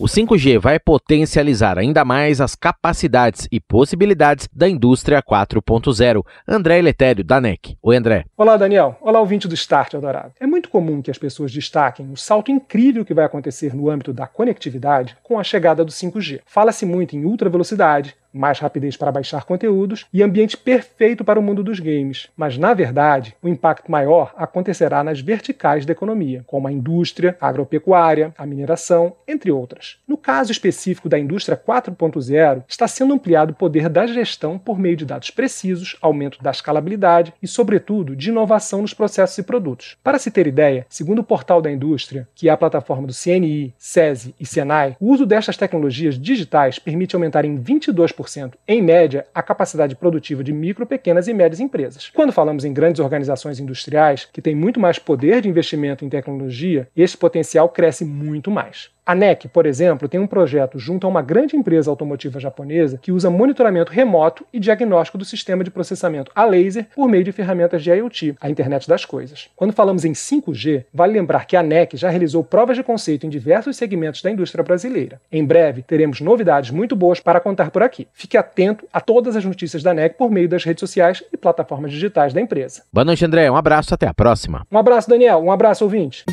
O 0.01 0.05
5G 0.05 0.57
vai 0.57 0.79
potencializar 0.79 1.77
ainda 1.77 2.03
mais 2.03 2.41
as 2.41 2.55
capacidades 2.55 3.47
e 3.51 3.59
possibilidades 3.59 4.49
da 4.51 4.67
indústria 4.67 5.21
4.0. 5.21 6.25
André 6.47 6.81
Letério, 6.81 7.23
da 7.23 7.39
NEC. 7.39 7.77
Oi, 7.83 7.95
André. 7.95 8.25
Olá, 8.35 8.57
Daniel. 8.57 8.97
Olá, 8.99 9.19
ouvinte 9.19 9.47
do 9.47 9.53
Start 9.53 9.93
Eldorado. 9.93 10.33
É 10.39 10.47
muito 10.47 10.69
comum 10.69 11.03
que 11.03 11.11
as 11.11 11.19
pessoas 11.19 11.51
destaquem 11.51 12.11
o 12.11 12.17
salto 12.17 12.49
incrível 12.49 13.05
que 13.05 13.13
vai 13.13 13.25
acontecer 13.25 13.75
no 13.75 13.91
âmbito 13.91 14.11
da 14.11 14.25
conectividade 14.25 15.15
com 15.21 15.37
a 15.37 15.43
chegada 15.43 15.85
do 15.85 15.91
5G. 15.91 16.39
Fala-se 16.47 16.83
muito 16.83 17.15
em 17.15 17.23
ultra 17.23 17.47
velocidade, 17.47 18.15
mais 18.33 18.59
rapidez 18.59 18.95
para 18.95 19.11
baixar 19.11 19.45
conteúdos 19.45 20.05
e 20.13 20.23
ambiente 20.23 20.57
perfeito 20.57 21.23
para 21.23 21.39
o 21.39 21.43
mundo 21.43 21.63
dos 21.63 21.79
games. 21.79 22.29
Mas, 22.35 22.57
na 22.57 22.73
verdade, 22.73 23.35
o 23.41 23.47
impacto 23.47 23.91
maior 23.91 24.33
acontecerá 24.37 25.03
nas 25.03 25.19
verticais 25.21 25.85
da 25.85 25.91
economia, 25.91 26.43
como 26.47 26.67
a 26.67 26.71
indústria, 26.71 27.35
a 27.39 27.47
agropecuária, 27.47 28.33
a 28.37 28.45
mineração, 28.45 29.13
entre 29.27 29.51
outras. 29.51 29.97
No 30.07 30.17
caso 30.17 30.51
específico 30.51 31.09
da 31.09 31.19
indústria 31.19 31.57
4.0, 31.57 32.63
está 32.67 32.87
sendo 32.87 33.13
ampliado 33.13 33.51
o 33.51 33.55
poder 33.55 33.89
da 33.89 34.07
gestão 34.07 34.57
por 34.57 34.79
meio 34.79 34.95
de 34.95 35.05
dados 35.05 35.29
precisos, 35.29 35.97
aumento 36.01 36.41
da 36.41 36.51
escalabilidade 36.51 37.33
e, 37.41 37.47
sobretudo, 37.47 38.15
de 38.15 38.29
inovação 38.29 38.81
nos 38.81 38.93
processos 38.93 39.37
e 39.37 39.43
produtos. 39.43 39.97
Para 40.03 40.19
se 40.19 40.31
ter 40.31 40.47
ideia, 40.47 40.85
segundo 40.89 41.19
o 41.19 41.23
portal 41.23 41.61
da 41.61 41.71
indústria, 41.71 42.27
que 42.33 42.49
é 42.49 42.51
a 42.51 42.57
plataforma 42.57 43.07
do 43.07 43.13
CNI, 43.13 43.73
SESI 43.77 44.35
e 44.39 44.45
Senai, 44.45 44.95
o 44.99 45.11
uso 45.11 45.25
destas 45.25 45.57
tecnologias 45.57 46.19
digitais 46.19 46.79
permite 46.79 47.15
aumentar 47.15 47.45
em 47.45 47.57
22% 47.57 48.20
10%, 48.21 48.53
em 48.67 48.81
média, 48.81 49.25
a 49.33 49.41
capacidade 49.41 49.95
produtiva 49.95 50.43
de 50.43 50.53
micro, 50.53 50.85
pequenas 50.85 51.27
e 51.27 51.33
médias 51.33 51.59
empresas. 51.59 52.09
Quando 52.13 52.31
falamos 52.31 52.65
em 52.65 52.73
grandes 52.73 52.99
organizações 52.99 53.59
industriais, 53.59 54.27
que 54.31 54.41
têm 54.41 54.55
muito 54.55 54.79
mais 54.79 54.99
poder 54.99 55.41
de 55.41 55.49
investimento 55.49 56.05
em 56.05 56.09
tecnologia, 56.09 56.87
esse 56.95 57.17
potencial 57.17 57.69
cresce 57.69 58.05
muito 58.05 58.49
mais. 58.51 58.89
A 59.03 59.15
NEC, 59.15 59.47
por 59.47 59.65
exemplo, 59.65 60.07
tem 60.07 60.19
um 60.19 60.27
projeto 60.27 60.77
junto 60.77 61.07
a 61.07 61.09
uma 61.09 61.23
grande 61.23 61.55
empresa 61.55 61.89
automotiva 61.89 62.39
japonesa 62.39 62.99
que 63.01 63.11
usa 63.11 63.31
monitoramento 63.31 63.91
remoto 63.91 64.45
e 64.53 64.59
diagnóstico 64.59 65.17
do 65.17 65.25
sistema 65.25 65.63
de 65.63 65.71
processamento 65.71 66.31
a 66.35 66.45
laser 66.45 66.87
por 66.95 67.09
meio 67.09 67.23
de 67.23 67.31
ferramentas 67.31 67.83
de 67.83 67.89
IoT, 67.89 68.35
a 68.39 68.49
internet 68.49 68.87
das 68.87 69.03
coisas. 69.03 69.49
Quando 69.55 69.73
falamos 69.73 70.05
em 70.05 70.11
5G, 70.11 70.85
vale 70.93 71.13
lembrar 71.13 71.45
que 71.45 71.57
a 71.57 71.63
NEC 71.63 71.97
já 71.97 72.09
realizou 72.09 72.43
provas 72.43 72.77
de 72.77 72.83
conceito 72.83 73.25
em 73.25 73.29
diversos 73.29 73.75
segmentos 73.75 74.21
da 74.21 74.29
indústria 74.29 74.63
brasileira. 74.63 75.19
Em 75.31 75.43
breve, 75.43 75.81
teremos 75.81 76.21
novidades 76.21 76.69
muito 76.69 76.95
boas 76.95 77.19
para 77.19 77.39
contar 77.39 77.71
por 77.71 77.81
aqui. 77.81 78.07
Fique 78.13 78.37
atento 78.37 78.87
a 78.93 79.01
todas 79.01 79.35
as 79.35 79.43
notícias 79.43 79.81
da 79.81 79.95
NEC 79.95 80.15
por 80.15 80.29
meio 80.29 80.47
das 80.47 80.63
redes 80.63 80.79
sociais 80.79 81.23
e 81.33 81.37
plataformas 81.37 81.91
digitais 81.91 82.33
da 82.33 82.41
empresa. 82.41 82.83
Boa 82.93 83.05
noite, 83.05 83.25
André. 83.25 83.49
Um 83.49 83.55
abraço, 83.55 83.95
até 83.95 84.05
a 84.05 84.13
próxima. 84.13 84.65
Um 84.71 84.77
abraço, 84.77 85.09
Daniel. 85.09 85.39
Um 85.39 85.51
abraço, 85.51 85.83
ouvinte. 85.83 86.23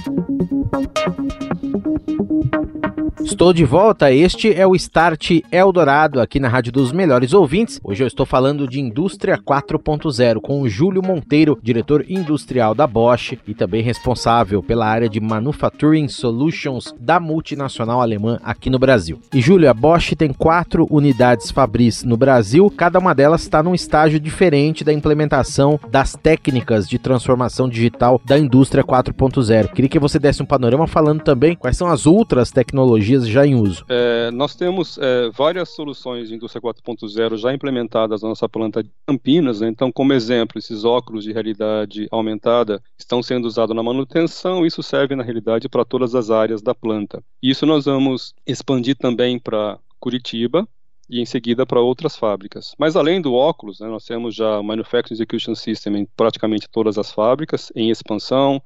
Estou 3.28 3.52
de 3.52 3.62
volta, 3.62 4.10
este 4.10 4.54
é 4.54 4.66
o 4.66 4.74
Start 4.74 5.42
Eldorado 5.52 6.18
aqui 6.18 6.40
na 6.40 6.48
Rádio 6.48 6.72
dos 6.72 6.92
Melhores 6.92 7.34
Ouvintes. 7.34 7.78
Hoje 7.84 8.02
eu 8.02 8.06
estou 8.06 8.24
falando 8.24 8.66
de 8.66 8.80
Indústria 8.80 9.36
4.0 9.36 10.40
com 10.40 10.62
o 10.62 10.68
Júlio 10.68 11.02
Monteiro, 11.02 11.58
diretor 11.62 12.06
industrial 12.08 12.74
da 12.74 12.86
Bosch 12.86 13.38
e 13.46 13.54
também 13.54 13.82
responsável 13.82 14.62
pela 14.62 14.86
área 14.86 15.10
de 15.10 15.20
Manufacturing 15.20 16.08
Solutions 16.08 16.94
da 16.98 17.20
multinacional 17.20 18.00
alemã 18.00 18.40
aqui 18.42 18.70
no 18.70 18.78
Brasil. 18.78 19.20
E 19.34 19.42
Júlio, 19.42 19.68
a 19.68 19.74
Bosch 19.74 20.14
tem 20.16 20.32
quatro 20.32 20.86
unidades 20.90 21.50
Fabris 21.50 22.02
no 22.04 22.16
Brasil, 22.16 22.72
cada 22.74 22.98
uma 22.98 23.14
delas 23.14 23.42
está 23.42 23.62
num 23.62 23.74
estágio 23.74 24.18
diferente 24.18 24.82
da 24.82 24.92
implementação 24.92 25.78
das 25.90 26.14
técnicas 26.14 26.88
de 26.88 26.98
transformação 26.98 27.68
digital 27.68 28.18
da 28.24 28.38
indústria 28.38 28.82
4.0. 28.82 29.68
Queria 29.68 29.90
que 29.90 29.98
você 29.98 30.18
desse 30.18 30.42
um 30.42 30.46
panorama 30.46 30.86
falando 30.86 31.22
também 31.22 31.54
quais 31.54 31.76
são 31.76 31.88
as 31.88 32.06
outras 32.06 32.50
tecnologias 32.50 33.17
já 33.26 33.46
em 33.46 33.54
uso? 33.54 33.84
É, 33.88 34.30
nós 34.30 34.54
temos 34.54 34.98
é, 34.98 35.30
várias 35.30 35.70
soluções 35.70 36.28
de 36.28 36.34
indústria 36.34 36.60
4.0 36.60 37.36
já 37.36 37.52
implementadas 37.52 38.22
na 38.22 38.28
nossa 38.28 38.48
planta 38.48 38.82
de 38.82 38.90
Campinas. 39.06 39.60
Né? 39.60 39.68
Então, 39.68 39.90
como 39.90 40.12
exemplo, 40.12 40.58
esses 40.58 40.84
óculos 40.84 41.24
de 41.24 41.32
realidade 41.32 42.06
aumentada 42.10 42.82
estão 42.98 43.22
sendo 43.22 43.46
usados 43.46 43.74
na 43.74 43.82
manutenção. 43.82 44.64
Isso 44.64 44.82
serve, 44.82 45.14
na 45.14 45.22
realidade, 45.22 45.68
para 45.68 45.84
todas 45.84 46.14
as 46.14 46.30
áreas 46.30 46.62
da 46.62 46.74
planta. 46.74 47.22
Isso 47.42 47.64
nós 47.66 47.84
vamos 47.84 48.34
expandir 48.46 48.96
também 48.96 49.38
para 49.38 49.78
Curitiba, 49.98 50.66
e 51.08 51.20
em 51.20 51.24
seguida 51.24 51.64
para 51.64 51.80
outras 51.80 52.16
fábricas. 52.16 52.74
Mas 52.78 52.94
além 52.94 53.20
do 53.20 53.32
óculos, 53.32 53.80
né, 53.80 53.88
nós 53.88 54.04
temos 54.04 54.34
já 54.34 54.62
Manufacturing 54.62 55.14
Execution 55.14 55.54
System 55.54 55.96
em 55.96 56.06
praticamente 56.16 56.68
todas 56.70 56.98
as 56.98 57.10
fábricas, 57.10 57.72
em 57.74 57.90
expansão. 57.90 58.62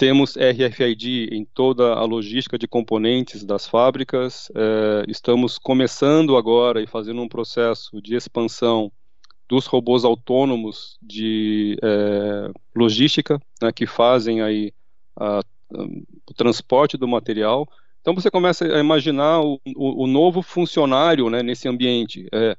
Temos 0.00 0.34
RFID 0.34 1.28
em 1.30 1.44
toda 1.44 1.92
a 1.92 2.02
logística 2.04 2.58
de 2.58 2.66
componentes 2.66 3.44
das 3.44 3.68
fábricas. 3.68 4.50
É, 4.54 5.04
estamos 5.06 5.58
começando 5.58 6.38
agora 6.38 6.82
e 6.82 6.86
fazendo 6.86 7.20
um 7.20 7.28
processo 7.28 8.00
de 8.00 8.14
expansão 8.14 8.90
dos 9.46 9.66
robôs 9.66 10.02
autônomos 10.02 10.96
de 11.02 11.76
é, 11.82 12.50
logística, 12.74 13.38
né, 13.60 13.70
que 13.72 13.86
fazem 13.86 14.40
aí 14.40 14.72
a, 15.14 15.40
a, 15.40 15.42
o 16.26 16.32
transporte 16.34 16.96
do 16.96 17.06
material. 17.06 17.68
Então 18.00 18.14
você 18.14 18.30
começa 18.30 18.64
a 18.64 18.80
imaginar 18.80 19.42
o, 19.42 19.60
o, 19.76 20.04
o 20.04 20.06
novo 20.06 20.40
funcionário 20.40 21.28
né, 21.28 21.42
nesse 21.42 21.68
ambiente. 21.68 22.26
É, 22.32 22.56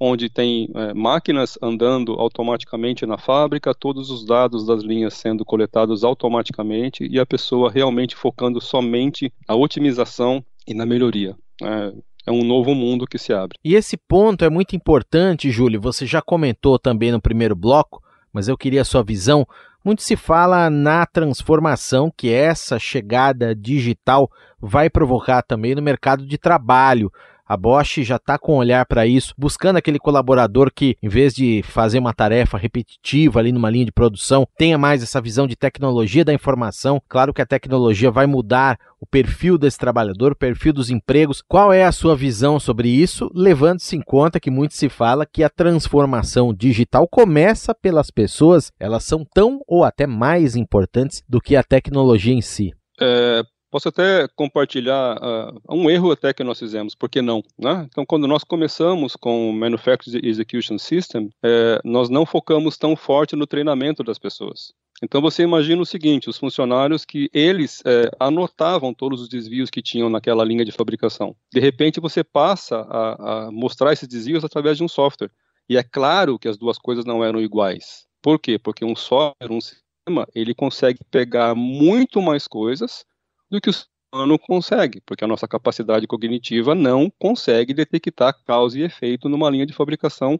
onde 0.00 0.30
tem 0.30 0.70
é, 0.74 0.94
máquinas 0.94 1.58
andando 1.60 2.12
automaticamente 2.12 3.04
na 3.04 3.18
fábrica, 3.18 3.74
todos 3.74 4.10
os 4.10 4.24
dados 4.24 4.64
das 4.64 4.82
linhas 4.82 5.12
sendo 5.12 5.44
coletados 5.44 6.02
automaticamente 6.02 7.06
e 7.06 7.20
a 7.20 7.26
pessoa 7.26 7.70
realmente 7.70 8.16
focando 8.16 8.60
somente 8.60 9.30
na 9.46 9.54
otimização 9.54 10.42
e 10.66 10.72
na 10.72 10.86
melhoria. 10.86 11.36
É, 11.62 11.92
é 12.26 12.32
um 12.32 12.42
novo 12.42 12.74
mundo 12.74 13.06
que 13.06 13.18
se 13.18 13.32
abre. 13.32 13.58
E 13.62 13.74
esse 13.74 13.96
ponto 13.96 14.44
é 14.44 14.48
muito 14.48 14.74
importante, 14.74 15.50
Júlio. 15.50 15.80
Você 15.80 16.06
já 16.06 16.22
comentou 16.22 16.78
também 16.78 17.12
no 17.12 17.20
primeiro 17.20 17.54
bloco, 17.54 18.02
mas 18.32 18.48
eu 18.48 18.56
queria 18.56 18.80
a 18.80 18.84
sua 18.84 19.02
visão. 19.02 19.46
Muito 19.84 20.02
se 20.02 20.16
fala 20.16 20.70
na 20.70 21.06
transformação 21.06 22.12
que 22.14 22.30
essa 22.30 22.78
chegada 22.78 23.54
digital 23.54 24.30
vai 24.60 24.90
provocar 24.90 25.42
também 25.42 25.74
no 25.74 25.82
mercado 25.82 26.26
de 26.26 26.36
trabalho. 26.36 27.10
A 27.50 27.56
Bosch 27.56 28.04
já 28.04 28.14
está 28.14 28.38
com 28.38 28.54
um 28.54 28.58
olhar 28.58 28.86
para 28.86 29.08
isso, 29.08 29.34
buscando 29.36 29.76
aquele 29.76 29.98
colaborador 29.98 30.70
que, 30.72 30.96
em 31.02 31.08
vez 31.08 31.34
de 31.34 31.64
fazer 31.64 31.98
uma 31.98 32.14
tarefa 32.14 32.56
repetitiva 32.56 33.40
ali 33.40 33.50
numa 33.50 33.68
linha 33.68 33.86
de 33.86 33.90
produção, 33.90 34.46
tenha 34.56 34.78
mais 34.78 35.02
essa 35.02 35.20
visão 35.20 35.48
de 35.48 35.56
tecnologia 35.56 36.24
da 36.24 36.32
informação. 36.32 37.02
Claro 37.08 37.34
que 37.34 37.42
a 37.42 37.46
tecnologia 37.46 38.08
vai 38.08 38.24
mudar 38.24 38.78
o 39.00 39.04
perfil 39.04 39.58
desse 39.58 39.78
trabalhador, 39.78 40.30
o 40.30 40.36
perfil 40.36 40.72
dos 40.72 40.90
empregos. 40.90 41.42
Qual 41.42 41.72
é 41.72 41.82
a 41.82 41.90
sua 41.90 42.14
visão 42.14 42.60
sobre 42.60 42.88
isso, 42.88 43.28
levando-se 43.34 43.96
em 43.96 44.00
conta 44.00 44.38
que 44.38 44.48
muito 44.48 44.74
se 44.74 44.88
fala 44.88 45.26
que 45.26 45.42
a 45.42 45.50
transformação 45.50 46.54
digital 46.54 47.08
começa 47.08 47.74
pelas 47.74 48.12
pessoas, 48.12 48.70
elas 48.78 49.02
são 49.02 49.24
tão 49.24 49.60
ou 49.66 49.82
até 49.82 50.06
mais 50.06 50.54
importantes 50.54 51.20
do 51.28 51.40
que 51.40 51.56
a 51.56 51.64
tecnologia 51.64 52.32
em 52.32 52.42
si? 52.42 52.72
É, 53.00 53.42
Posso 53.70 53.88
até 53.88 54.26
compartilhar 54.34 55.16
uh, 55.16 55.60
um 55.70 55.88
erro 55.88 56.10
até 56.10 56.32
que 56.32 56.42
nós 56.42 56.58
fizemos, 56.58 56.94
por 56.94 57.08
que 57.08 57.22
não? 57.22 57.42
Né? 57.56 57.86
Então, 57.88 58.04
quando 58.04 58.26
nós 58.26 58.42
começamos 58.42 59.14
com 59.14 59.50
o 59.50 59.52
Manufacturing 59.52 60.26
Execution 60.26 60.76
System, 60.76 61.30
é, 61.42 61.80
nós 61.84 62.08
não 62.08 62.26
focamos 62.26 62.76
tão 62.76 62.96
forte 62.96 63.36
no 63.36 63.46
treinamento 63.46 64.02
das 64.02 64.18
pessoas. 64.18 64.72
Então, 65.02 65.20
você 65.20 65.44
imagina 65.44 65.80
o 65.80 65.86
seguinte, 65.86 66.28
os 66.28 66.36
funcionários 66.36 67.04
que 67.04 67.30
eles 67.32 67.80
é, 67.86 68.10
anotavam 68.18 68.92
todos 68.92 69.22
os 69.22 69.28
desvios 69.28 69.70
que 69.70 69.80
tinham 69.80 70.10
naquela 70.10 70.44
linha 70.44 70.64
de 70.64 70.72
fabricação. 70.72 71.34
De 71.52 71.60
repente, 71.60 72.00
você 72.00 72.22
passa 72.22 72.80
a, 72.80 73.46
a 73.46 73.50
mostrar 73.52 73.92
esses 73.92 74.08
desvios 74.08 74.44
através 74.44 74.76
de 74.76 74.84
um 74.84 74.88
software. 74.88 75.30
E 75.68 75.76
é 75.76 75.82
claro 75.82 76.38
que 76.38 76.48
as 76.48 76.58
duas 76.58 76.76
coisas 76.76 77.04
não 77.04 77.24
eram 77.24 77.40
iguais. 77.40 78.04
Por 78.20 78.38
quê? 78.38 78.58
Porque 78.58 78.84
um 78.84 78.96
software, 78.96 79.50
um 79.50 79.60
sistema, 79.60 80.26
ele 80.34 80.54
consegue 80.54 80.98
pegar 81.10 81.54
muito 81.54 82.20
mais 82.20 82.46
coisas 82.46 83.06
do 83.50 83.60
que 83.60 83.70
o 83.70 83.72
ser 83.72 84.38
consegue, 84.38 85.00
porque 85.06 85.24
a 85.24 85.28
nossa 85.28 85.46
capacidade 85.46 86.06
cognitiva 86.06 86.74
não 86.74 87.10
consegue 87.18 87.72
detectar 87.72 88.34
causa 88.44 88.78
e 88.78 88.82
efeito 88.82 89.28
numa 89.28 89.50
linha 89.50 89.66
de 89.66 89.72
fabricação 89.72 90.38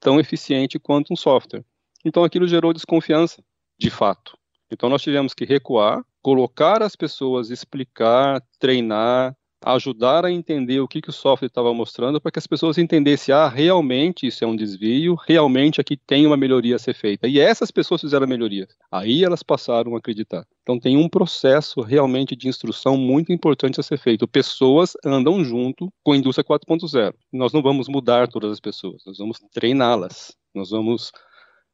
tão 0.00 0.18
eficiente 0.18 0.78
quanto 0.78 1.12
um 1.12 1.16
software. 1.16 1.64
Então 2.04 2.24
aquilo 2.24 2.48
gerou 2.48 2.72
desconfiança, 2.72 3.42
de 3.78 3.90
fato. 3.90 4.36
Então 4.70 4.88
nós 4.88 5.02
tivemos 5.02 5.34
que 5.34 5.44
recuar, 5.44 6.02
colocar 6.22 6.82
as 6.82 6.96
pessoas, 6.96 7.50
explicar, 7.50 8.42
treinar, 8.58 9.36
ajudar 9.64 10.24
a 10.24 10.32
entender 10.32 10.80
o 10.80 10.88
que, 10.88 11.00
que 11.00 11.10
o 11.10 11.12
software 11.12 11.46
estava 11.46 11.72
mostrando 11.72 12.20
para 12.20 12.32
que 12.32 12.38
as 12.38 12.46
pessoas 12.46 12.78
entendessem, 12.78 13.34
ah, 13.34 13.48
realmente 13.48 14.26
isso 14.26 14.42
é 14.42 14.46
um 14.46 14.56
desvio, 14.56 15.14
realmente 15.26 15.80
aqui 15.80 15.96
tem 15.96 16.26
uma 16.26 16.36
melhoria 16.36 16.76
a 16.76 16.78
ser 16.78 16.94
feita. 16.94 17.28
E 17.28 17.38
essas 17.38 17.70
pessoas 17.70 18.00
fizeram 18.00 18.24
a 18.24 18.28
melhoria. 18.28 18.66
Aí 18.90 19.22
elas 19.22 19.42
passaram 19.42 19.94
a 19.94 19.98
acreditar. 19.98 20.46
Então 20.62 20.78
tem 20.78 20.96
um 20.96 21.08
processo 21.08 21.80
realmente 21.80 22.36
de 22.36 22.48
instrução 22.48 22.96
muito 22.96 23.32
importante 23.32 23.80
a 23.80 23.82
ser 23.82 23.98
feito. 23.98 24.28
Pessoas 24.28 24.92
andam 25.04 25.44
junto 25.44 25.92
com 26.04 26.12
a 26.12 26.16
indústria 26.16 26.44
4.0. 26.44 27.14
Nós 27.32 27.52
não 27.52 27.62
vamos 27.62 27.88
mudar 27.88 28.28
todas 28.28 28.52
as 28.52 28.60
pessoas, 28.60 29.02
nós 29.04 29.18
vamos 29.18 29.38
treiná-las. 29.52 30.36
Nós 30.54 30.70
vamos 30.70 31.12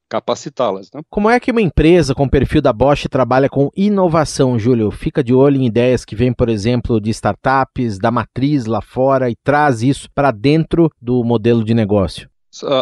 capacitá-las. 0.09 0.91
Né? 0.93 1.03
Como 1.11 1.29
é 1.29 1.39
que 1.39 1.51
uma 1.51 1.61
empresa 1.61 2.15
com 2.15 2.25
o 2.25 2.31
perfil 2.31 2.63
da 2.63 2.73
Bosch 2.73 3.07
trabalha 3.11 3.49
com 3.49 3.71
inovação, 3.77 4.59
Júlio? 4.59 4.91
Fica 4.91 5.23
de 5.23 5.35
olho 5.35 5.61
em 5.61 5.67
ideias 5.67 6.05
que 6.05 6.17
vêm, 6.17 6.33
por 6.33 6.49
exemplo, 6.49 7.01
de 7.01 7.11
startups, 7.11 7.99
da 7.99 8.11
matriz 8.11 8.65
lá 8.65 8.81
fora 8.81 9.31
e 9.31 9.37
traz 9.37 9.83
isso 9.83 10.09
para 10.15 10.31
dentro 10.31 10.91
do 11.01 11.23
modelo 11.23 11.63
de 11.63 11.75
negócio. 11.75 12.29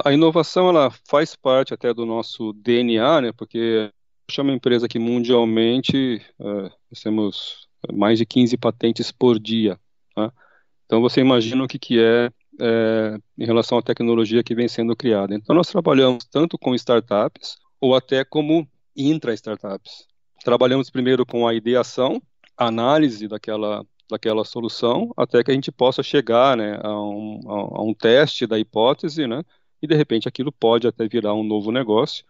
A 0.04 0.12
inovação 0.12 0.68
ela 0.68 0.90
faz 1.08 1.34
parte 1.34 1.74
até 1.74 1.92
do 1.92 2.06
nosso 2.06 2.52
DNA, 2.52 3.20
né? 3.20 3.32
Porque 3.36 3.90
é 4.38 4.42
uma 4.42 4.52
empresa 4.52 4.88
que 4.88 4.98
mundialmente 4.98 6.20
nós 6.38 7.00
temos 7.02 7.68
mais 7.92 8.18
de 8.18 8.26
15 8.26 8.56
patentes 8.56 9.12
por 9.12 9.38
dia. 9.38 9.78
Tá? 10.14 10.32
Então 10.84 11.00
você 11.00 11.20
imagina 11.20 11.64
o 11.64 11.68
que, 11.68 11.78
que 11.78 12.00
é 12.00 12.30
é, 12.60 13.18
em 13.38 13.44
relação 13.44 13.78
à 13.78 13.82
tecnologia 13.82 14.42
que 14.42 14.54
vem 14.54 14.68
sendo 14.68 14.96
criada. 14.96 15.34
Então, 15.34 15.54
nós 15.54 15.68
trabalhamos 15.68 16.24
tanto 16.24 16.58
com 16.58 16.74
startups 16.74 17.56
ou 17.80 17.94
até 17.94 18.24
como 18.24 18.68
intra-startups. 18.96 20.06
Trabalhamos 20.44 20.90
primeiro 20.90 21.26
com 21.26 21.46
a 21.46 21.54
ideação, 21.54 22.20
análise 22.56 23.28
daquela, 23.28 23.84
daquela 24.10 24.44
solução, 24.44 25.12
até 25.16 25.42
que 25.42 25.50
a 25.50 25.54
gente 25.54 25.70
possa 25.70 26.02
chegar 26.02 26.56
né, 26.56 26.78
a, 26.82 27.00
um, 27.00 27.40
a, 27.46 27.78
a 27.78 27.82
um 27.82 27.92
teste 27.92 28.46
da 28.46 28.58
hipótese, 28.58 29.26
né, 29.26 29.42
e 29.82 29.86
de 29.86 29.94
repente 29.94 30.28
aquilo 30.28 30.50
pode 30.50 30.86
até 30.86 31.06
virar 31.06 31.34
um 31.34 31.44
novo 31.44 31.70
negócio 31.70 32.24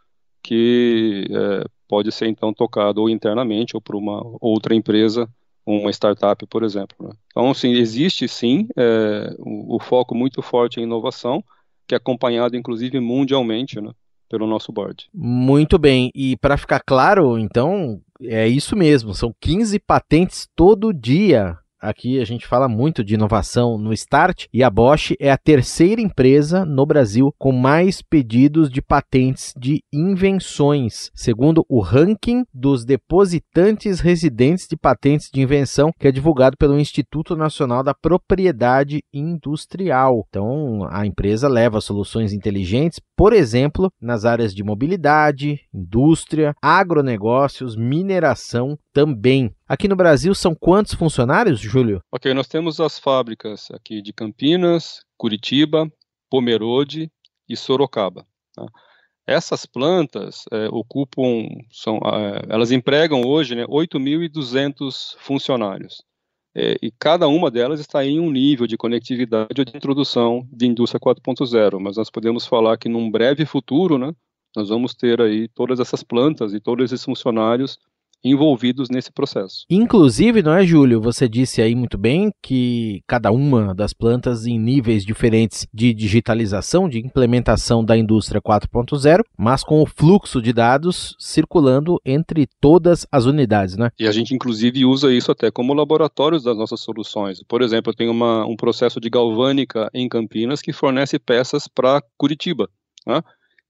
que 0.47 1.27
é, 1.29 1.65
pode 1.89 2.13
ser 2.13 2.29
então 2.29 2.55
tocado 2.55 3.01
ou 3.01 3.11
internamente 3.11 3.75
ou 3.77 3.81
por 3.81 3.97
uma 3.97 4.23
outra 4.41 4.77
empresa 4.77 5.29
uma 5.67 5.91
startup, 5.91 6.47
por 6.47 6.63
exemplo. 6.63 6.97
Né? 7.01 7.11
Então, 7.33 7.53
sim, 7.53 7.73
existe 7.73 8.29
sim 8.29 8.69
é, 8.77 9.35
o, 9.41 9.75
o, 9.75 9.81
foco 9.81 10.15
muito 10.15 10.41
forte 10.41 10.79
em 10.79 10.85
inovação, 10.85 11.43
que 11.89 11.95
é 11.95 11.99
acompanhado, 11.99 12.57
inclusive, 12.57 13.01
mundialmente, 13.01 13.81
né, 13.81 13.91
pelo 14.29 14.47
nosso 14.47 14.71
board. 14.71 15.09
Muito 15.13 15.77
bem. 15.77 16.13
E 16.15 16.37
para 16.37 16.57
ficar 16.57 16.81
claro, 16.87 17.37
então, 17.37 18.01
é 18.23 18.47
isso 18.47 18.77
mesmo. 18.77 19.13
São 19.13 19.35
15 19.41 19.81
patentes 19.81 20.49
todo 20.55 20.95
dia 20.95 21.59
Aqui 21.81 22.19
a 22.19 22.25
gente 22.25 22.47
fala 22.47 22.69
muito 22.69 23.05
de 23.05 23.15
inovação 23.15 23.77
no 23.77 23.93
Start 23.93 24.47
e 24.53 24.63
a 24.63 24.71
Bosch 24.71 25.15
é 25.21 25.31
a 25.31 25.37
terceira 25.37 26.01
empresa 26.01 26.65
no 26.65 26.87
Brasil 26.87 27.35
com 27.39 27.53
mais 27.53 28.01
pedidos 28.01 28.71
de 28.71 28.81
patentes 28.81 29.53
de 29.59 29.83
invenções, 29.93 31.11
segundo 31.15 31.67
o 31.69 31.81
ranking 31.81 32.45
dos 32.53 32.85
depositantes 32.85 34.01
residentes 34.01 34.67
de 34.67 34.77
patentes 34.77 35.29
de 35.31 35.43
invenção, 35.43 35.91
que 35.99 36.09
é 36.09 36.13
divulgado 36.13 36.57
pelo 36.57 36.81
Instituto 36.81 37.37
Nacional 37.37 37.83
da 37.83 37.93
Propriedade 37.93 39.03
Industrial. 39.13 40.25
Então, 40.29 40.89
a 40.91 41.07
empresa 41.07 41.47
leva 41.47 41.83
soluções 41.83 42.33
inteligentes, 42.33 43.01
por 43.15 43.35
exemplo, 43.35 43.93
nas 44.01 44.25
áreas 44.25 44.55
de 44.55 44.65
mobilidade, 44.65 45.61
indústria, 45.75 46.55
agronegócios, 46.63 47.77
mineração 47.77 48.79
também. 48.97 49.55
Aqui 49.69 49.89
no 49.89 49.95
Brasil 49.95 50.35
são 50.35 50.55
quantos 50.55 50.95
funcionários, 50.95 51.61
Júlio? 51.61 52.01
Ok, 52.11 52.33
nós 52.33 52.49
temos 52.49 52.81
as 52.81 52.99
fábricas 52.99 53.71
aqui 53.71 54.01
de 54.01 54.11
Campinas, 54.11 55.03
Curitiba, 55.19 55.87
Pomerode 56.31 57.13
e 57.47 57.55
Sorocaba. 57.55 58.27
Tá? 58.55 58.65
Essas 59.27 59.67
plantas 59.67 60.45
é, 60.51 60.71
ocupam, 60.71 61.47
são, 61.71 61.99
é, 61.99 62.47
elas 62.49 62.73
empregam 62.73 63.21
hoje 63.21 63.55
né, 63.55 63.67
8.200 63.67 65.15
funcionários. 65.19 66.03
É, 66.55 66.77
e 66.81 66.91
cada 66.91 67.29
uma 67.29 67.51
delas 67.51 67.81
está 67.81 68.03
em 68.03 68.19
um 68.19 68.31
nível 68.31 68.67
de 68.67 68.79
conectividade 68.79 69.59
ou 69.59 69.65
de 69.67 69.77
introdução 69.77 70.49
de 70.51 70.67
indústria 70.67 70.99
4.0, 70.99 71.79
mas 71.79 71.99
nós 71.99 72.09
podemos 72.09 72.47
falar 72.47 72.79
que 72.79 72.89
num 72.89 73.11
breve 73.11 73.45
futuro, 73.45 73.99
né, 73.99 74.11
nós 74.57 74.71
vamos 74.71 74.95
ter 74.95 75.21
aí 75.21 75.49
todas 75.49 75.81
essas 75.81 76.03
plantas 76.03 76.55
e 76.55 76.61
todos 76.61 76.91
esses 76.91 77.05
funcionários 77.05 77.79
envolvidos 78.27 78.89
nesse 78.91 79.13
processo. 79.13 79.65
Inclusive, 79.71 80.43
não 80.43 80.53
é, 80.53 80.65
Júlio? 80.65 81.01
Você 81.01 81.29
disse 81.29 81.63
aí 81.63 81.75
muito 81.75 81.97
bem 81.97 82.31
que 82.43 83.01
cada 83.07 83.31
uma 83.31 83.75
das 83.75 83.93
plantas 83.93 84.47
em 84.47 84.59
níveis 84.59 85.05
diferentes 85.05 85.67
de 85.73 85.95
digitalização, 85.95 86.89
de 86.89 86.99
implementação 86.99 87.85
da 87.85 87.97
indústria 87.97 88.41
4.0, 88.41 89.23
mas 89.39 89.63
com 89.63 89.83
o 89.83 89.87
fluxo 89.87 90.41
de 90.43 90.53
dados 90.53 91.15
circulando 91.19 92.01
entre 92.05 92.47
todas 92.61 93.07
as 93.11 93.25
unidades, 93.25 93.77
né? 93.77 93.91
E 93.99 94.07
a 94.07 94.13
gente, 94.13 94.35
inclusive, 94.35 94.85
usa 94.85 95.13
isso 95.13 95.31
até 95.31 95.51
como 95.51 95.75
laboratórios 95.75 96.43
das 96.45 96.57
nossas 96.57 96.81
soluções. 96.81 97.43
Por 97.47 97.63
exemplo, 97.63 97.93
eu 97.93 97.97
tenho 97.97 98.11
uma, 98.11 98.47
um 98.47 98.57
processo 98.57 99.01
de 99.01 99.09
galvânica 99.09 99.91
em 99.95 100.09
Campinas 100.09 100.61
que 100.61 100.73
fornece 100.73 101.19
peças 101.19 101.69
para 101.69 102.03
Curitiba. 102.17 102.69
Né? 103.07 103.23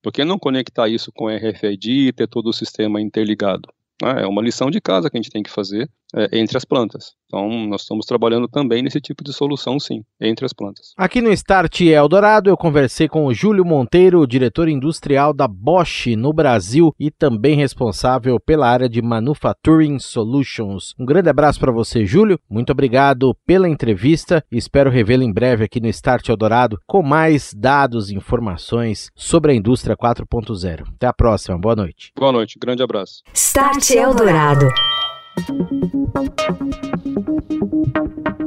Por 0.02 0.12
que 0.12 0.24
não 0.24 0.38
conectar 0.38 0.88
isso 0.88 1.10
com 1.12 1.26
RFID 1.28 2.08
e 2.08 2.12
ter 2.12 2.28
todo 2.28 2.48
o 2.48 2.52
sistema 2.52 3.00
interligado? 3.00 3.68
Né? 4.02 4.22
É 4.22 4.26
uma 4.26 4.42
lição 4.42 4.70
de 4.70 4.80
casa 4.80 5.10
que 5.10 5.16
a 5.16 5.20
gente 5.20 5.30
tem 5.30 5.42
que 5.42 5.50
fazer 5.50 5.90
é, 6.14 6.38
entre 6.38 6.56
as 6.56 6.64
plantas. 6.64 7.14
Então, 7.26 7.48
nós 7.66 7.82
estamos 7.82 8.06
trabalhando 8.06 8.46
também 8.46 8.82
nesse 8.82 9.00
tipo 9.00 9.24
de 9.24 9.32
solução, 9.32 9.80
sim, 9.80 10.04
entre 10.20 10.46
as 10.46 10.52
plantas. 10.52 10.92
Aqui 10.96 11.20
no 11.20 11.32
Start 11.32 11.80
Eldorado, 11.80 12.48
eu 12.48 12.56
conversei 12.56 13.08
com 13.08 13.26
o 13.26 13.34
Júlio 13.34 13.64
Monteiro, 13.64 14.26
diretor 14.26 14.68
industrial 14.68 15.32
da 15.32 15.48
Bosch 15.48 16.14
no 16.16 16.32
Brasil 16.32 16.94
e 16.98 17.10
também 17.10 17.56
responsável 17.56 18.38
pela 18.38 18.68
área 18.68 18.88
de 18.88 19.02
Manufacturing 19.02 19.98
Solutions. 19.98 20.94
Um 20.98 21.04
grande 21.04 21.28
abraço 21.28 21.58
para 21.58 21.72
você, 21.72 22.06
Júlio. 22.06 22.38
Muito 22.48 22.70
obrigado 22.70 23.34
pela 23.44 23.68
entrevista 23.68 24.44
e 24.50 24.56
espero 24.56 24.90
revê-lo 24.90 25.24
em 25.24 25.32
breve 25.32 25.64
aqui 25.64 25.80
no 25.80 25.88
Start 25.88 26.28
Eldorado 26.28 26.78
com 26.86 27.02
mais 27.02 27.52
dados 27.52 28.10
e 28.10 28.14
informações 28.14 29.10
sobre 29.16 29.50
a 29.50 29.54
indústria 29.54 29.96
4.0. 29.96 30.84
Até 30.94 31.08
a 31.08 31.12
próxima. 31.12 31.58
Boa 31.58 31.74
noite. 31.74 32.12
Boa 32.16 32.32
noite. 32.32 32.56
Grande 32.58 32.82
abraço. 32.82 33.22
Start 33.34 33.90
Eldorado. 33.90 34.68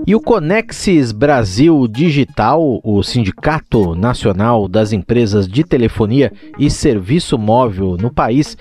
E 0.06 0.16
o 0.16 0.20
Conexis 0.20 1.12
Brasil 1.12 1.88
Digital, 1.88 2.82
o 2.84 3.04
Sindicato 3.04 3.94
Nacional 3.94 4.68
das 4.68 4.92
Empresas 4.92 5.48
de 5.48 5.64
Telefonia 5.64 6.34
e 6.58 6.70
Serviço 6.70 7.38
Móvel 7.38 7.96
no 7.96 8.12
país, 8.12 8.58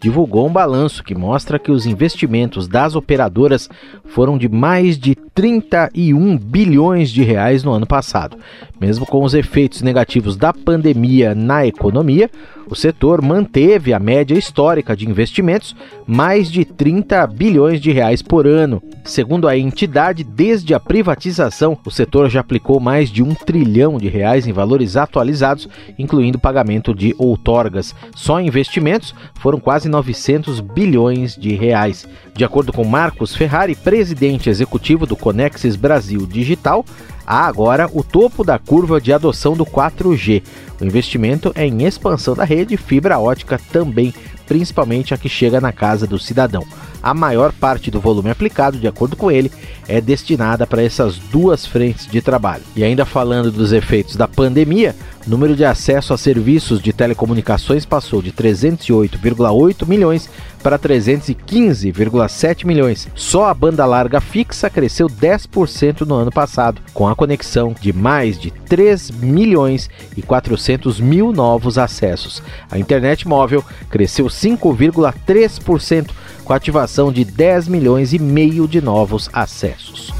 divulgou 0.00 0.46
um 0.46 0.52
balanço 0.52 1.04
que 1.04 1.14
mostra 1.14 1.58
que 1.58 1.70
os 1.70 1.86
investimentos 1.86 2.66
das 2.66 2.94
operadoras 2.96 3.68
foram 4.04 4.36
de 4.36 4.48
mais 4.48 4.98
de 4.98 5.14
31 5.40 6.36
bilhões 6.36 7.08
de 7.08 7.22
reais 7.22 7.64
no 7.64 7.72
ano 7.72 7.86
passado. 7.86 8.36
Mesmo 8.78 9.06
com 9.06 9.24
os 9.24 9.32
efeitos 9.32 9.80
negativos 9.80 10.36
da 10.36 10.52
pandemia 10.52 11.34
na 11.34 11.66
economia, 11.66 12.30
o 12.68 12.76
setor 12.76 13.20
manteve 13.20 13.92
a 13.92 13.98
média 13.98 14.36
histórica 14.36 14.94
de 14.94 15.08
investimentos, 15.08 15.74
mais 16.06 16.50
de 16.50 16.64
30 16.64 17.26
bilhões 17.26 17.80
de 17.80 17.90
reais 17.90 18.22
por 18.22 18.46
ano. 18.46 18.82
Segundo 19.02 19.48
a 19.48 19.56
entidade, 19.56 20.22
desde 20.22 20.72
a 20.72 20.78
privatização, 20.78 21.76
o 21.84 21.90
setor 21.90 22.30
já 22.30 22.40
aplicou 22.40 22.78
mais 22.78 23.10
de 23.10 23.22
um 23.22 23.34
trilhão 23.34 23.98
de 23.98 24.08
reais 24.08 24.46
em 24.46 24.52
valores 24.52 24.96
atualizados, 24.96 25.68
incluindo 25.98 26.38
pagamento 26.38 26.94
de 26.94 27.14
outorgas. 27.18 27.94
Só 28.14 28.40
investimentos 28.40 29.14
foram 29.40 29.58
quase 29.58 29.88
900 29.88 30.60
bilhões 30.60 31.34
de 31.34 31.54
reais. 31.54 32.06
De 32.36 32.44
acordo 32.44 32.72
com 32.72 32.84
Marcos 32.84 33.34
Ferrari, 33.34 33.74
presidente 33.74 34.48
executivo 34.48 35.06
do 35.06 35.16
Conexis 35.30 35.76
Brasil 35.76 36.26
Digital, 36.26 36.84
há 37.24 37.46
agora 37.46 37.88
o 37.92 38.02
topo 38.02 38.42
da 38.42 38.58
curva 38.58 39.00
de 39.00 39.12
adoção 39.12 39.56
do 39.56 39.64
4G. 39.64 40.42
O 40.80 40.84
investimento 40.84 41.52
é 41.54 41.64
em 41.64 41.84
expansão 41.84 42.34
da 42.34 42.42
rede 42.42 42.76
fibra 42.76 43.16
ótica 43.16 43.60
também, 43.72 44.12
principalmente 44.44 45.14
a 45.14 45.16
que 45.16 45.28
chega 45.28 45.60
na 45.60 45.70
casa 45.70 46.04
do 46.04 46.18
cidadão. 46.18 46.66
A 47.02 47.14
maior 47.14 47.52
parte 47.52 47.90
do 47.90 48.00
volume 48.00 48.30
aplicado, 48.30 48.78
de 48.78 48.86
acordo 48.86 49.16
com 49.16 49.30
ele, 49.30 49.50
é 49.88 50.00
destinada 50.00 50.66
para 50.66 50.82
essas 50.82 51.16
duas 51.16 51.66
frentes 51.66 52.06
de 52.06 52.20
trabalho. 52.20 52.62
E 52.76 52.84
ainda 52.84 53.04
falando 53.04 53.50
dos 53.50 53.72
efeitos 53.72 54.16
da 54.16 54.28
pandemia, 54.28 54.94
o 55.26 55.30
número 55.30 55.54
de 55.54 55.64
acesso 55.64 56.14
a 56.14 56.18
serviços 56.18 56.80
de 56.80 56.92
telecomunicações 56.92 57.84
passou 57.84 58.22
de 58.22 58.32
308,8 58.32 59.86
milhões 59.86 60.30
para 60.62 60.78
315,7 60.78 62.64
milhões. 62.64 63.08
Só 63.14 63.46
a 63.46 63.54
banda 63.54 63.84
larga 63.84 64.20
fixa 64.20 64.70
cresceu 64.70 65.08
10% 65.08 66.02
no 66.02 66.14
ano 66.14 66.30
passado, 66.30 66.80
com 66.94 67.06
a 67.06 67.14
conexão 67.14 67.74
de 67.78 67.92
mais 67.92 68.38
de 68.38 68.50
3 68.50 69.10
milhões 69.10 69.90
e 70.16 70.22
400 70.22 71.00
mil 71.00 71.32
novos 71.32 71.76
acessos. 71.76 72.42
A 72.70 72.78
internet 72.78 73.28
móvel 73.28 73.64
cresceu 73.90 74.26
5,3%, 74.26 76.10
com 76.50 76.54
a 76.54 76.56
ativação 76.56 77.12
de 77.12 77.24
10 77.24 77.68
milhões 77.68 78.12
e 78.12 78.18
meio 78.18 78.66
de 78.66 78.80
novos 78.80 79.30
acessos. 79.32 80.10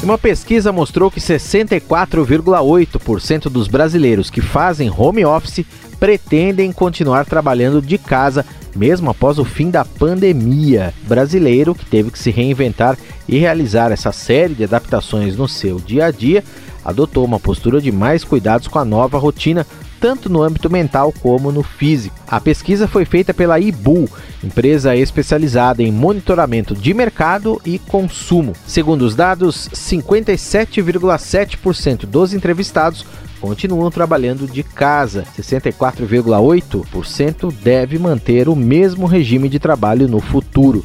Uma 0.00 0.16
pesquisa 0.16 0.70
mostrou 0.70 1.10
que 1.10 1.18
64,8% 1.18 3.50
dos 3.50 3.66
brasileiros 3.66 4.30
que 4.30 4.40
fazem 4.40 4.88
home 4.88 5.24
office 5.24 5.66
pretendem 5.98 6.70
continuar 6.70 7.26
trabalhando 7.26 7.82
de 7.82 7.98
casa 7.98 8.46
mesmo 8.76 9.10
após 9.10 9.40
o 9.40 9.44
fim 9.44 9.70
da 9.70 9.84
pandemia. 9.84 10.94
Brasileiro 11.02 11.74
que 11.74 11.84
teve 11.84 12.12
que 12.12 12.18
se 12.18 12.30
reinventar 12.30 12.96
e 13.26 13.38
realizar 13.38 13.90
essa 13.90 14.12
série 14.12 14.54
de 14.54 14.62
adaptações 14.62 15.36
no 15.36 15.48
seu 15.48 15.80
dia 15.80 16.06
a 16.06 16.12
dia, 16.12 16.44
adotou 16.88 17.24
uma 17.24 17.38
postura 17.38 17.80
de 17.82 17.92
mais 17.92 18.24
cuidados 18.24 18.66
com 18.66 18.78
a 18.78 18.84
nova 18.84 19.18
rotina, 19.18 19.66
tanto 20.00 20.30
no 20.30 20.42
âmbito 20.42 20.70
mental 20.70 21.12
como 21.20 21.52
no 21.52 21.62
físico. 21.62 22.18
A 22.26 22.40
pesquisa 22.40 22.88
foi 22.88 23.04
feita 23.04 23.34
pela 23.34 23.60
IBU, 23.60 24.08
empresa 24.42 24.96
especializada 24.96 25.82
em 25.82 25.92
monitoramento 25.92 26.74
de 26.74 26.94
mercado 26.94 27.60
e 27.62 27.78
consumo. 27.78 28.54
Segundo 28.66 29.02
os 29.02 29.14
dados, 29.14 29.68
57,7% 29.74 32.06
dos 32.06 32.32
entrevistados 32.32 33.04
continuam 33.38 33.90
trabalhando 33.90 34.46
de 34.46 34.62
casa. 34.62 35.24
64,8% 35.38 37.52
deve 37.62 37.98
manter 37.98 38.48
o 38.48 38.56
mesmo 38.56 39.04
regime 39.04 39.50
de 39.50 39.58
trabalho 39.58 40.08
no 40.08 40.20
futuro. 40.20 40.82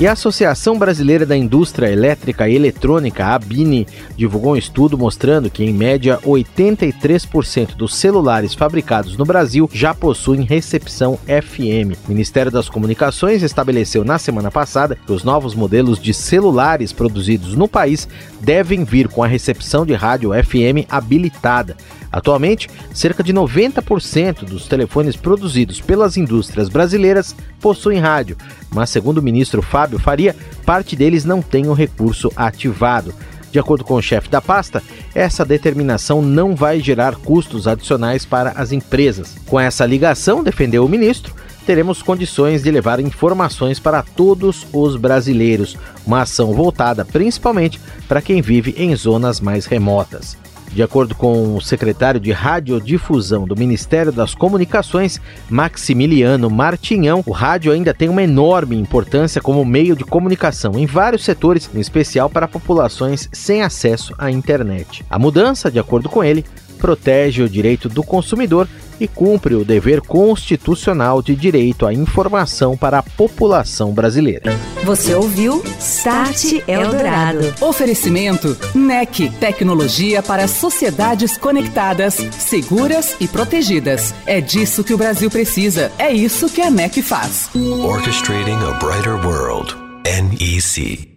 E 0.00 0.06
a 0.06 0.12
Associação 0.12 0.78
Brasileira 0.78 1.26
da 1.26 1.36
Indústria 1.36 1.92
Elétrica 1.92 2.48
e 2.48 2.56
Eletrônica, 2.56 3.22
a 3.22 3.34
ABINE, 3.34 3.86
divulgou 4.16 4.54
um 4.54 4.56
estudo 4.56 4.96
mostrando 4.96 5.50
que, 5.50 5.62
em 5.62 5.74
média, 5.74 6.18
83% 6.24 7.74
dos 7.76 7.94
celulares 7.94 8.54
fabricados 8.54 9.18
no 9.18 9.26
Brasil 9.26 9.68
já 9.70 9.92
possuem 9.92 10.44
recepção 10.44 11.18
FM. 11.26 11.98
O 12.06 12.08
Ministério 12.08 12.50
das 12.50 12.66
Comunicações 12.66 13.42
estabeleceu 13.42 14.02
na 14.02 14.18
semana 14.18 14.50
passada 14.50 14.96
que 14.96 15.12
os 15.12 15.22
novos 15.22 15.54
modelos 15.54 15.98
de 15.98 16.14
celulares 16.14 16.94
produzidos 16.94 17.54
no 17.54 17.68
país 17.68 18.08
devem 18.40 18.84
vir 18.84 19.06
com 19.06 19.22
a 19.22 19.26
recepção 19.26 19.84
de 19.84 19.92
rádio 19.92 20.30
FM 20.30 20.88
habilitada. 20.88 21.76
Atualmente, 22.12 22.68
cerca 22.92 23.22
de 23.22 23.32
90% 23.32 24.44
dos 24.44 24.66
telefones 24.66 25.14
produzidos 25.14 25.80
pelas 25.80 26.16
indústrias 26.16 26.68
brasileiras 26.68 27.36
possuem 27.60 28.00
rádio, 28.00 28.36
mas 28.70 28.90
segundo 28.90 29.18
o 29.18 29.22
ministro 29.22 29.62
Fábio 29.62 29.89
Fábio 29.90 29.98
Faria, 29.98 30.36
parte 30.64 30.94
deles 30.94 31.24
não 31.24 31.42
tem 31.42 31.66
o 31.66 31.72
recurso 31.72 32.30
ativado. 32.36 33.12
De 33.50 33.58
acordo 33.58 33.84
com 33.84 33.94
o 33.94 34.02
chefe 34.02 34.28
da 34.28 34.40
pasta, 34.40 34.80
essa 35.12 35.44
determinação 35.44 36.22
não 36.22 36.54
vai 36.54 36.78
gerar 36.78 37.16
custos 37.16 37.66
adicionais 37.66 38.24
para 38.24 38.52
as 38.52 38.70
empresas. 38.70 39.34
Com 39.46 39.58
essa 39.58 39.84
ligação, 39.84 40.44
defendeu 40.44 40.84
o 40.84 40.88
ministro, 40.88 41.34
teremos 41.66 42.00
condições 42.00 42.62
de 42.62 42.70
levar 42.70 43.00
informações 43.00 43.80
para 43.80 44.02
todos 44.02 44.64
os 44.72 44.94
brasileiros, 44.94 45.76
uma 46.06 46.22
ação 46.22 46.54
voltada 46.54 47.04
principalmente 47.04 47.80
para 48.06 48.22
quem 48.22 48.40
vive 48.40 48.72
em 48.78 48.94
zonas 48.94 49.40
mais 49.40 49.66
remotas. 49.66 50.36
De 50.72 50.84
acordo 50.84 51.16
com 51.16 51.56
o 51.56 51.60
secretário 51.60 52.20
de 52.20 52.30
Radiodifusão 52.30 53.44
do 53.44 53.56
Ministério 53.56 54.12
das 54.12 54.36
Comunicações, 54.36 55.20
Maximiliano 55.48 56.48
Martinhão, 56.48 57.24
o 57.26 57.32
rádio 57.32 57.72
ainda 57.72 57.92
tem 57.92 58.08
uma 58.08 58.22
enorme 58.22 58.76
importância 58.76 59.40
como 59.40 59.64
meio 59.64 59.96
de 59.96 60.04
comunicação 60.04 60.78
em 60.78 60.86
vários 60.86 61.24
setores, 61.24 61.68
em 61.74 61.80
especial 61.80 62.30
para 62.30 62.46
populações 62.46 63.28
sem 63.32 63.62
acesso 63.62 64.14
à 64.16 64.30
internet. 64.30 65.04
A 65.10 65.18
mudança, 65.18 65.70
de 65.70 65.78
acordo 65.80 66.08
com 66.08 66.22
ele, 66.22 66.44
protege 66.78 67.42
o 67.42 67.48
direito 67.48 67.88
do 67.88 68.04
consumidor 68.04 68.68
e 69.00 69.08
cumpre 69.08 69.54
o 69.54 69.64
dever 69.64 70.00
constitucional 70.02 71.22
de 71.22 71.34
direito 71.34 71.86
à 71.86 71.94
informação 71.94 72.76
para 72.76 72.98
a 72.98 73.02
população 73.02 73.92
brasileira. 73.92 74.52
Você 74.84 75.14
ouviu 75.14 75.62
Start 75.78 76.62
Eldorado. 76.68 77.54
Oferecimento 77.60 78.56
NEC, 78.74 79.30
tecnologia 79.40 80.22
para 80.22 80.46
sociedades 80.46 81.36
conectadas, 81.36 82.14
seguras 82.38 83.16
e 83.18 83.26
protegidas. 83.26 84.14
É 84.26 84.40
disso 84.40 84.84
que 84.84 84.94
o 84.94 84.98
Brasil 84.98 85.30
precisa. 85.30 85.90
É 85.98 86.12
isso 86.12 86.48
que 86.48 86.60
a 86.60 86.70
NEC 86.70 87.02
faz. 87.02 87.50
Orchestrating 87.54 88.58
a 88.68 88.72
brighter 88.78 89.14
world. 89.24 89.74
NEC. 90.04 91.09